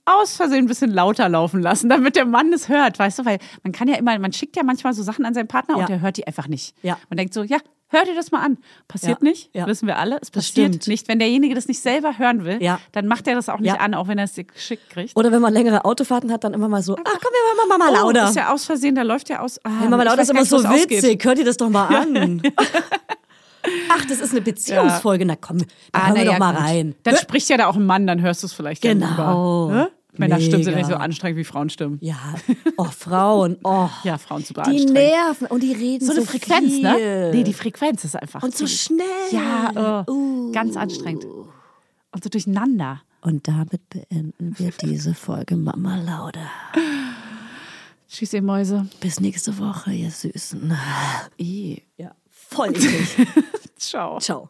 [0.06, 3.26] aus Versehen ein bisschen lauter laufen lassen, damit der Mann es hört, weißt du?
[3.26, 5.82] Weil man kann ja immer, man schickt ja manchmal so Sachen an seinen Partner Ja.
[5.82, 6.76] und der hört die einfach nicht.
[6.82, 6.98] Ja.
[7.10, 7.58] Man denkt so, ja,
[7.90, 8.58] Hör dir das mal an.
[8.90, 9.66] Passiert Ja, nicht, ja.
[9.66, 10.16] wissen wir alle.
[10.16, 11.08] Es Das passiert nicht.
[11.08, 12.80] Wenn derjenige das nicht selber hören will, Ja.
[12.92, 15.16] dann macht er das auch nicht an, auch wenn er es dir geschickt kriegt.
[15.16, 17.90] Oder wenn man längere Autofahrten hat, dann immer mal so, ach komm, wir machen mal
[18.04, 18.30] oh, lauter.
[18.30, 19.58] ist ja aus Versehen, da läuft ja aus.
[19.64, 20.90] Ah, Hey, Mama weiß ist immer so es ausgeht.
[21.04, 21.24] witzig.
[21.24, 22.42] Hört ihr das doch mal an.
[23.90, 25.26] Ach, das ist eine Beziehungsfolge.
[25.26, 26.64] Na komm, da Ah, hören wir doch mal gut.
[26.64, 26.96] rein.
[27.04, 29.88] Dann spricht ja da auch ein Mann, dann hörst du es vielleicht Genau.
[30.20, 30.28] Ne?
[30.28, 31.97] Männerstimmen sind nicht so anstrengend wie Frauenstimmen.
[32.01, 32.18] Ja,
[32.78, 33.89] oh, Frauen, oh.
[34.03, 36.82] Ja, Frauen super Die nerven und die reden so so, eine Frequenz, viel.
[36.84, 37.32] ne?
[37.34, 38.43] Nee, die Frequenz ist einfach.
[38.43, 39.05] Und so die- schnell.
[39.32, 40.51] Ja, oh, Uh.
[40.51, 41.26] ganz anstrengend.
[41.26, 43.01] Und so durcheinander.
[43.22, 46.47] Und damit beenden wir diese Folge Mama Lauda.
[48.09, 48.88] Tschüss, ihr Mäuse.
[49.01, 50.72] Bis nächste Woche, ihr Süßen.
[51.39, 51.82] I.
[51.97, 53.18] Ja, voll eklig.
[53.76, 54.20] Ciao.
[54.20, 54.49] Ciao.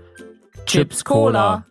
[0.71, 1.70] Chips Cola.